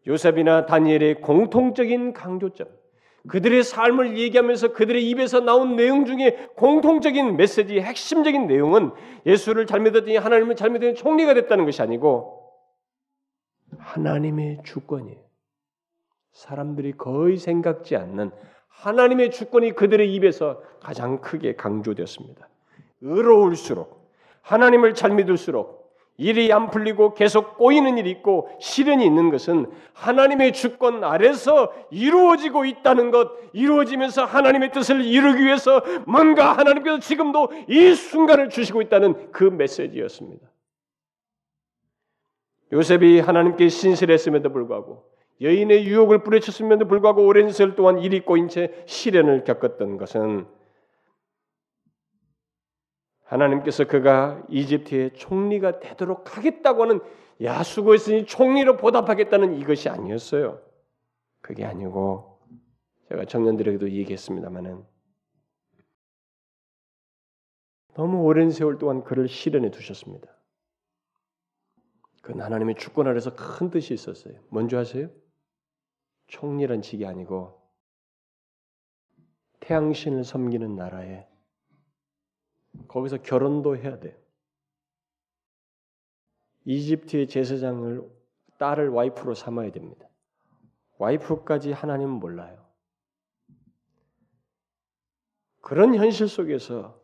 [0.06, 2.68] 요셉이나 다니엘의 공통적인 강조점,
[3.30, 8.92] 그들의 삶을 얘기하면서 그들의 입에서 나온 내용 중에 공통적인 메시지, 핵심적인 내용은
[9.26, 12.52] 예수를 잘 믿었더니 하나님을 잘 믿더니 총리가 됐다는 것이 아니고
[13.78, 15.27] 하나님의 주권이에요.
[16.32, 18.32] 사람들이 거의 생각지 않는
[18.68, 22.48] 하나님의 주권이 그들의 입에서 가장 크게 강조되었습니다.
[23.02, 24.12] 의로울수록
[24.42, 25.78] 하나님을 잘 믿을수록
[26.18, 33.12] 일이 안 풀리고 계속 꼬이는 일이 있고 시련이 있는 것은 하나님의 주권 아래서 이루어지고 있다는
[33.12, 40.48] 것, 이루어지면서 하나님의 뜻을 이루기 위해서 뭔가 하나님께서 지금도 이 순간을 주시고 있다는 그 메시지였습니다.
[42.74, 45.06] 요셉이 하나님께 신실했음에도 불구하고
[45.42, 50.48] 여인의 유혹을 뿌리쳤음에도 불구하고 오랜 세월 동안 일이 꼬인 채 시련을 겪었던 것은
[53.24, 57.02] 하나님께서 그가 이집트의 총리가 되도록 하겠다고 하는
[57.42, 60.62] 야 수고했으니 총리로 보답하겠다는 이것이 아니었어요.
[61.42, 62.40] 그게 아니고
[63.10, 64.84] 제가 청년들에게도 얘기했습니다마는
[67.96, 70.28] 너무 오랜 세월 동안 그를 실현해 두셨습니다.
[72.22, 74.36] 그건 하나님의 주권 아래서 큰 뜻이 있었어요.
[74.50, 75.10] 뭔지 아세요?
[76.28, 77.60] 총리란 직이 아니고
[79.62, 81.28] 태양신을 섬기는 나라에
[82.88, 84.18] 거기서 결혼도 해야 돼.
[86.66, 88.10] 이집트의 제사장을
[88.58, 90.08] 딸을 와이프로 삼아야 됩니다.
[90.98, 92.66] 와이프까지 하나님은 몰라요.
[95.62, 97.00] 그런 현실 속에서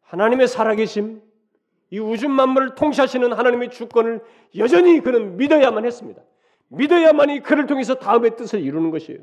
[0.00, 1.22] 하나님의 살아계심,
[1.90, 4.24] 이 우주 만물을 통치하시는 하나님의 주권을
[4.56, 6.22] 여전히 그는 믿어야만 했습니다.
[6.68, 9.20] 믿어야만이 그를 통해서 다음의 뜻을 이루는 것이에요.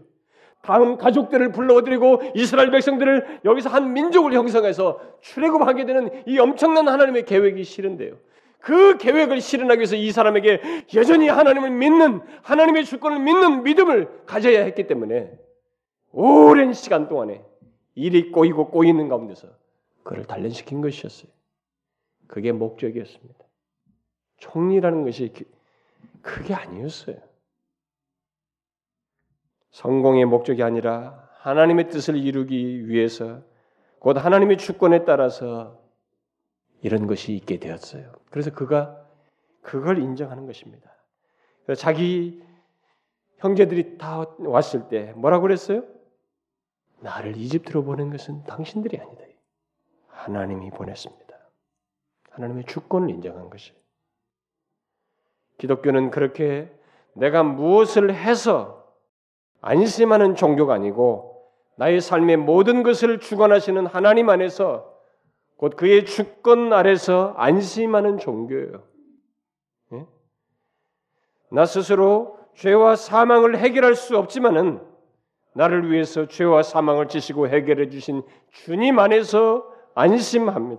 [0.62, 7.64] 다음 가족들을 불러들이고 이스라엘 백성들을 여기서 한 민족을 형성해서 출애굽하게 되는 이 엄청난 하나님의 계획이
[7.64, 8.18] 실현돼요.
[8.60, 10.60] 그 계획을 실현하기 위해서 이 사람에게
[10.96, 15.38] 여전히 하나님을 믿는 하나님의 주권을 믿는 믿음을 가져야 했기 때문에
[16.12, 17.44] 오랜 시간 동안에
[17.94, 19.48] 일이 꼬이고 꼬이는 가운데서
[20.04, 21.32] 그를 단련시킨 것이었어요.
[22.28, 23.36] 그게 목적이었습니다.
[24.38, 25.32] 총리라는 것이
[26.24, 27.18] 그게 아니었어요.
[29.76, 33.42] 성공의 목적이 아니라 하나님의 뜻을 이루기 위해서
[34.00, 35.82] 곧 하나님의 주권에 따라서
[36.82, 38.14] 이런 것이 있게 되었어요.
[38.32, 39.06] 그래서 그가
[39.62, 40.96] 그걸 인정하는 것입니다.
[41.78, 42.42] 자기
[43.40, 45.84] 형제들이 다 왔을 때 뭐라고 그랬어요?
[47.02, 49.24] 나를 이집트로 보낸 것은 당신들이 아니다.
[50.08, 51.36] 하나님이 보냈습니다.
[52.30, 53.74] 하나님의 주권을 인정한 것이.
[55.58, 56.72] 기독교는 그렇게
[57.14, 58.75] 내가 무엇을 해서
[59.66, 61.42] 안심하는 종교가 아니고
[61.76, 64.94] 나의 삶의 모든 것을 주관하시는 하나님 안에서
[65.58, 68.84] 곧 그의 주권 아래서 안심하는 종교예요.
[69.94, 70.06] 예?
[71.50, 74.82] 나 스스로 죄와 사망을 해결할 수 없지만은
[75.56, 80.78] 나를 위해서 죄와 사망을 지시고 해결해 주신 주님 안에서 안심하며,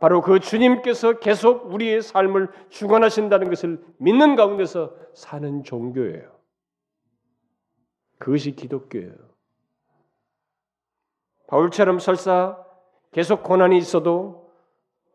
[0.00, 6.41] 바로 그 주님께서 계속 우리의 삶을 주관하신다는 것을 믿는 가운데서 사는 종교예요.
[8.22, 9.12] 그것이 기독교예요.
[11.48, 12.64] 바울처럼 설사
[13.10, 14.52] 계속 고난이 있어도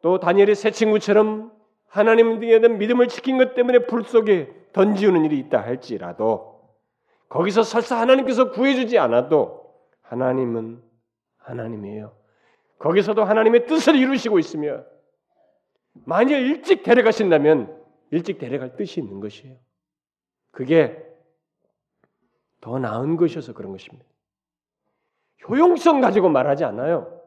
[0.01, 1.53] 또 다니엘의 새 친구처럼
[1.87, 6.69] 하나님 등에 대한 믿음을 지킨 것 때문에 불 속에 던지우는 일이 있다 할지라도
[7.29, 10.83] 거기서 설사 하나님께서 구해주지 않아도 하나님은
[11.37, 12.13] 하나님이에요.
[12.77, 14.83] 거기서도 하나님의 뜻을 이루시고 있으며
[15.93, 17.73] 만일 일찍 데려가신다면
[18.11, 19.55] 일찍 데려갈 뜻이 있는 것이에요.
[20.51, 21.06] 그게
[22.67, 24.05] 더 나은 것이어서 그런 것입니다.
[25.47, 27.23] 효용성 가지고 말하지 않아요.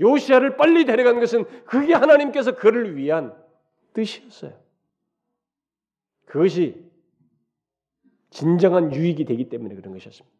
[0.00, 3.36] 요시아를 빨리 데려간 것은 그게 하나님께서 그를 위한
[3.92, 4.58] 뜻이었어요.
[6.24, 6.82] 그것이
[8.30, 10.34] 진정한 유익이 되기 때문에 그런 것이었습니다.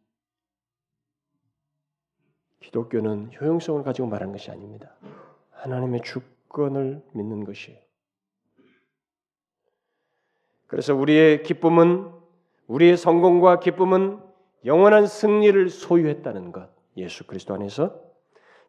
[2.61, 4.97] 기독교는 효용성을 가지고 말하는 것이 아닙니다.
[5.51, 7.79] 하나님의 주권을 믿는 것이에요.
[10.67, 12.24] 그래서 우리의 기쁨은
[12.67, 14.19] 우리의 성공과 기쁨은
[14.65, 16.71] 영원한 승리를 소유했다는 것.
[16.97, 18.01] 예수 그리스도 안에서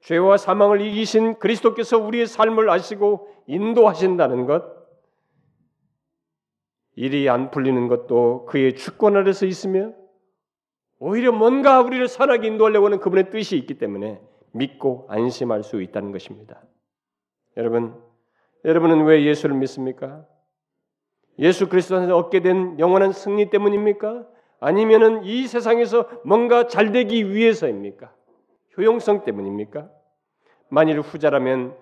[0.01, 4.75] 죄와 사망을 이기신 그리스도께서 우리의 삶을 아시고 인도하신다는 것.
[6.95, 9.93] 일이 안 풀리는 것도 그의 주권 아래서 있으며
[10.99, 14.21] 오히려 뭔가 우리를 선하게 인도하려고 하는 그분의 뜻이 있기 때문에
[14.51, 16.61] 믿고 안심할 수 있다는 것입니다.
[17.57, 18.01] 여러분,
[18.63, 20.25] 여러분은 왜 예수를 믿습니까?
[21.39, 24.25] 예수 그리스도 안에서 얻게 된 영원한 승리 때문입니까?
[24.59, 28.13] 아니면은 이 세상에서 뭔가 잘 되기 위해서입니까?
[28.77, 29.89] 효용성 때문입니까?
[30.69, 31.75] 만일 후자라면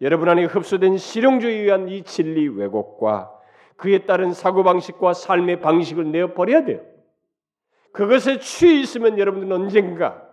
[0.00, 3.36] 여러분 안에 흡수된 실용주의에 의한 이 진리 왜곡과
[3.76, 6.80] 그에 따른 사고방식과 삶의 방식을 내어 버려야 돼요.
[7.92, 10.26] 그것에 취해 있으면 여러분들은 언젠가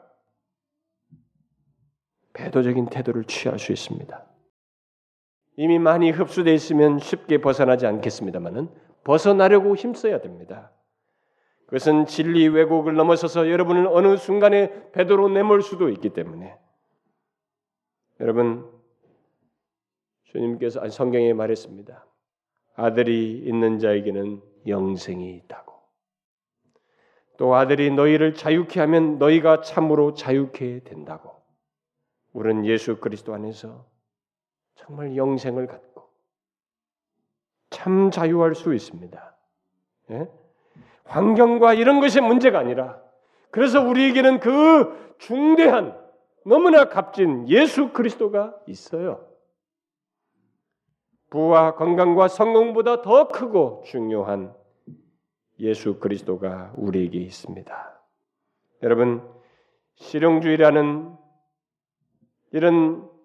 [2.33, 4.25] 배도적인 태도를 취할 수 있습니다.
[5.57, 8.69] 이미 많이 흡수되어 있으면 쉽게 벗어나지 않겠습니다만은
[9.03, 10.71] 벗어나려고 힘써야 됩니다.
[11.65, 16.55] 그것은 진리 왜곡을 넘어서서 여러분을 어느 순간에 배도로 내몰 수도 있기 때문에
[18.19, 18.69] 여러분
[20.25, 22.05] 주님께서 성경에 말했습니다.
[22.75, 25.73] 아들이 있는 자에게는 영생이 있다고.
[27.37, 31.31] 또 아들이 너희를 자유케 하면 너희가 참으로 자유케 된다고.
[32.33, 33.85] 우리는 예수 그리스도 안에서
[34.77, 36.07] 정말 영생을 갖고
[37.69, 39.37] 참 자유할 수 있습니다.
[40.11, 40.29] 예?
[41.03, 43.01] 환경과 이런 것이 문제가 아니라
[43.51, 45.97] 그래서 우리에게는 그 중대한
[46.45, 49.27] 너무나 값진 예수 그리스도가 있어요.
[51.29, 54.55] 부와 건강과 성공보다 더 크고 중요한
[55.59, 58.01] 예수 그리스도가 우리에게 있습니다.
[58.83, 59.27] 여러분,
[59.95, 61.17] 실용주의라는
[62.51, 63.16] 이런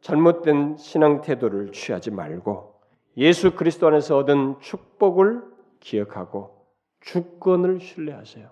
[0.00, 2.80] 잘못된 신앙 태도를 취하지 말고
[3.16, 5.42] 예수 그리스도 안에서 얻은 축복을
[5.80, 6.66] 기억하고
[7.00, 8.50] 주권을 신뢰하세요.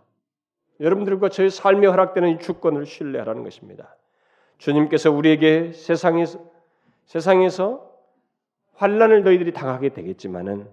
[0.81, 3.97] 여러분들과 저의 삶에 허락되는 이 주권을 신뢰하라는 것입니다.
[4.59, 6.41] 주님께서 우리에게 세상에서
[7.07, 7.89] 세상에서
[8.75, 10.69] 환란을 너희들이 당하게 되겠지만은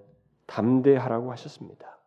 [0.46, 1.98] 담대하라고 하셨습니다.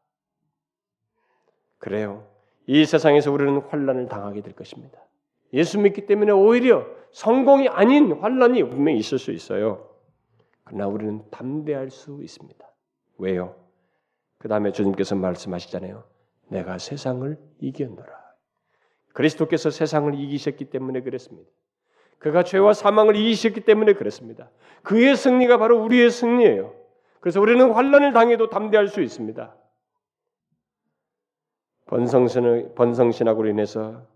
[1.79, 2.27] 그래요.
[2.67, 5.01] 이 세상에서 우리는 환란을 당하게 될 것입니다.
[5.53, 9.89] 예수 믿기 때문에 오히려 성공이 아닌 환란이 분명히 있을 수 있어요.
[10.65, 12.67] 그러나 우리는 담대할 수 있습니다.
[13.19, 13.57] 왜요?
[14.39, 16.05] 그 다음에 주님께서 말씀하시잖아요.
[16.49, 18.19] 내가 세상을 이겼노라.
[19.13, 21.51] 그리스도께서 세상을 이기셨기 때문에 그랬습니다.
[22.19, 24.51] 그가 죄와 사망을 이기셨기 때문에 그렇습니다.
[24.83, 26.75] 그의 승리가 바로 우리의 승리예요.
[27.21, 29.57] 그래서 우리는 환란을 당해도 담대할 수 있습니다.
[31.87, 34.07] 번성신 번성신학으로 인해서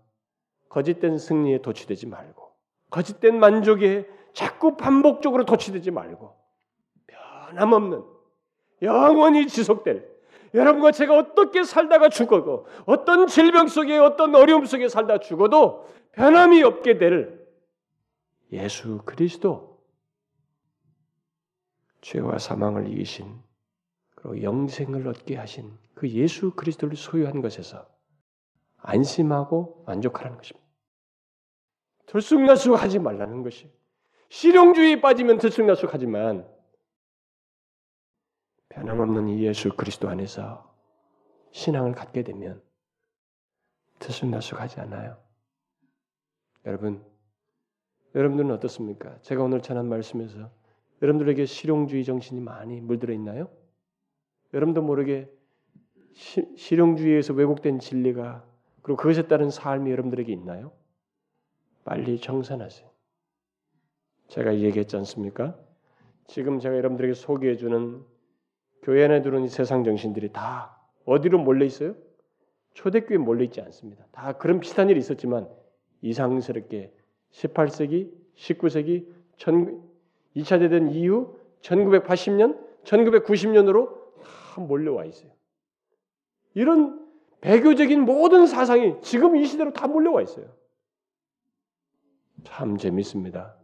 [0.73, 2.51] 거짓된 승리에 도취되지 말고
[2.89, 6.35] 거짓된 만족에 자꾸 반복적으로 도취되지 말고
[7.05, 8.03] 변함없는
[8.81, 10.11] 영원히 지속될
[10.55, 16.97] 여러분과 제가 어떻게 살다가 죽어도 어떤 질병 속에 어떤 어려움 속에 살다 죽어도 변함이 없게
[16.97, 17.47] 될
[18.51, 19.79] 예수 그리스도
[22.01, 23.41] 죄와 사망을 이기신
[24.15, 27.87] 그리고 영생을 얻게 하신 그 예수 그리스도를 소유한 것에서
[28.77, 30.62] 안심하고 만족하라는 것입니다.
[32.07, 33.71] 들쑥날쑥하지 말라는 것이
[34.29, 36.47] 실용주의에 빠지면 들쑥날쑥하지만
[38.69, 40.73] 변함없는 이 예수 그리스도 안에서
[41.51, 42.61] 신앙을 갖게 되면
[43.99, 45.17] 들쑥날쑥하지 않아요.
[46.65, 47.05] 여러분,
[48.15, 49.19] 여러분들은 어떻습니까?
[49.21, 50.51] 제가 오늘 전한 말씀에서
[51.01, 53.49] 여러분들에게 실용주의 정신이 많이 물들어 있나요?
[54.53, 55.31] 여러분도 모르게
[56.13, 58.45] 시, 실용주의에서 왜곡된 진리가
[58.81, 60.71] 그리고 그것에 따른 삶이 여러분들에게 있나요?
[61.83, 62.89] 빨리 정산하세요.
[64.27, 65.57] 제가 얘기했지 않습니까?
[66.27, 68.03] 지금 제가 여러분들에게 소개해 주는
[68.81, 71.95] 교회 안에 들어온 세상 정신들이 다 어디로 몰려 있어요?
[72.73, 74.05] 초대교회 몰려 있지 않습니다.
[74.11, 75.47] 다 그런 비슷한 일이 있었지만
[76.01, 76.93] 이상스럽게
[77.31, 79.07] 18세기, 19세기,
[80.35, 83.93] 2차 대전 이후 1980년, 1990년으로
[84.23, 85.31] 다 몰려와 있어요.
[86.53, 87.07] 이런
[87.41, 90.47] 배교적인 모든 사상이 지금 이 시대로 다 몰려와 있어요.
[92.43, 93.55] 참 재밌습니다.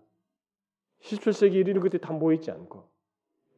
[1.01, 2.89] 17세기 이르는 것들이 다 모여있지 않고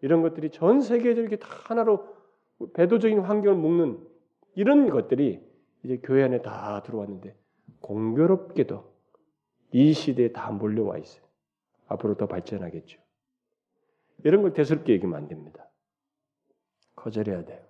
[0.02, 2.16] 이런 것들이 전 세계적으로 이렇게 다 하나로
[2.74, 4.08] 배도적인 환경을 묶는
[4.56, 5.42] 이런 것들이
[5.84, 7.36] 이제 교회 안에 다 들어왔는데
[7.82, 8.92] 공교롭게도
[9.74, 11.24] 이 시대에 다 몰려와 있어요.
[11.88, 13.00] 앞으로 더 발전하겠죠.
[14.24, 15.68] 이런 걸 대수롭게 얘기하면 안 됩니다.
[16.96, 17.62] 거절해야 돼요.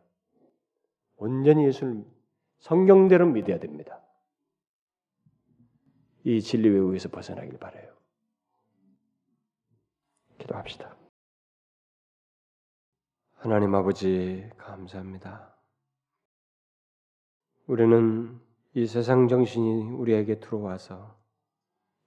[1.18, 2.04] 온전히 예수를
[2.60, 4.02] 성경대로 믿어야 됩니다.
[6.24, 7.92] 이 진리 외우에서 벗어나길 바래요.
[10.38, 10.96] 기도합시다.
[13.36, 15.56] 하나님 아버지 감사합니다.
[17.66, 18.40] 우리는
[18.74, 21.20] 이 세상 정신이 우리에게 들어와서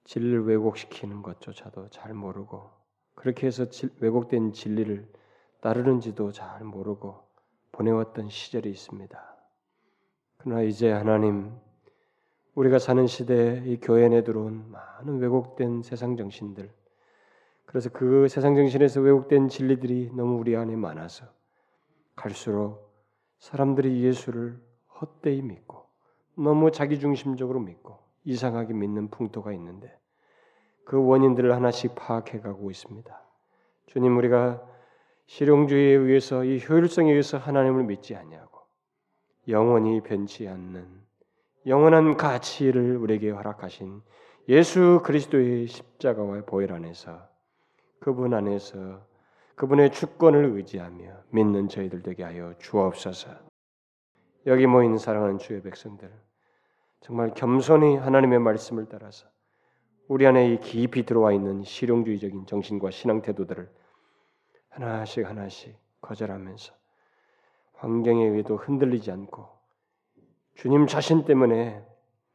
[0.05, 2.71] 진리를 왜곡시키는 것조차도 잘 모르고
[3.15, 3.65] 그렇게 해서
[3.99, 5.11] 왜곡된 진리를
[5.61, 7.27] 따르는지도 잘 모르고
[7.71, 9.35] 보내왔던 시절이 있습니다.
[10.37, 11.57] 그러나 이제 하나님
[12.55, 16.71] 우리가 사는 시대에 이 교회 내 들어온 많은 왜곡된 세상 정신들
[17.65, 21.25] 그래서 그 세상 정신에서 왜곡된 진리들이 너무 우리 안에 많아서
[22.15, 22.93] 갈수록
[23.39, 24.57] 사람들이 예수를
[25.01, 25.85] 헛되이 믿고
[26.35, 29.93] 너무 자기 중심적으로 믿고 이상하게 믿는 풍토가 있는데
[30.85, 33.21] 그 원인들을 하나씩 파악해 가고 있습니다.
[33.87, 34.65] 주님 우리가
[35.27, 38.61] 실용주의에 의해서 이 효율성에 의해서 하나님을 믿지 아니하고
[39.49, 41.04] 영원히 변치 않는
[41.67, 44.01] 영원한 가치를 우리에게 허락하신
[44.49, 47.27] 예수 그리스도의 십자가와 보혈 안에서
[47.99, 49.03] 그분 안에서
[49.55, 53.31] 그분의 주권을 의지하며 믿는 저희들 되게 하여 주옵소서.
[54.45, 56.11] 여기 모인 사랑하는 주의 백성들
[57.01, 59.27] 정말 겸손히 하나님의 말씀을 따라서
[60.07, 63.71] 우리 안에 깊이 들어와 있는 실용주의적인 정신과 신앙 태도들을
[64.69, 66.73] 하나씩 하나씩 거절하면서
[67.73, 69.54] 환경에 의해도 흔들리지 않고
[70.55, 71.85] 주님 자신 때문에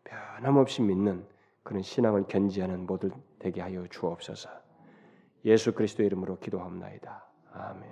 [0.05, 1.27] 변함없이 믿는
[1.63, 4.49] 그런 신앙을 견지하는 모두 되게 하여 주옵소서.
[5.45, 7.25] 예수 그리스도 이름으로 기도합나이다.
[7.53, 7.91] 아멘.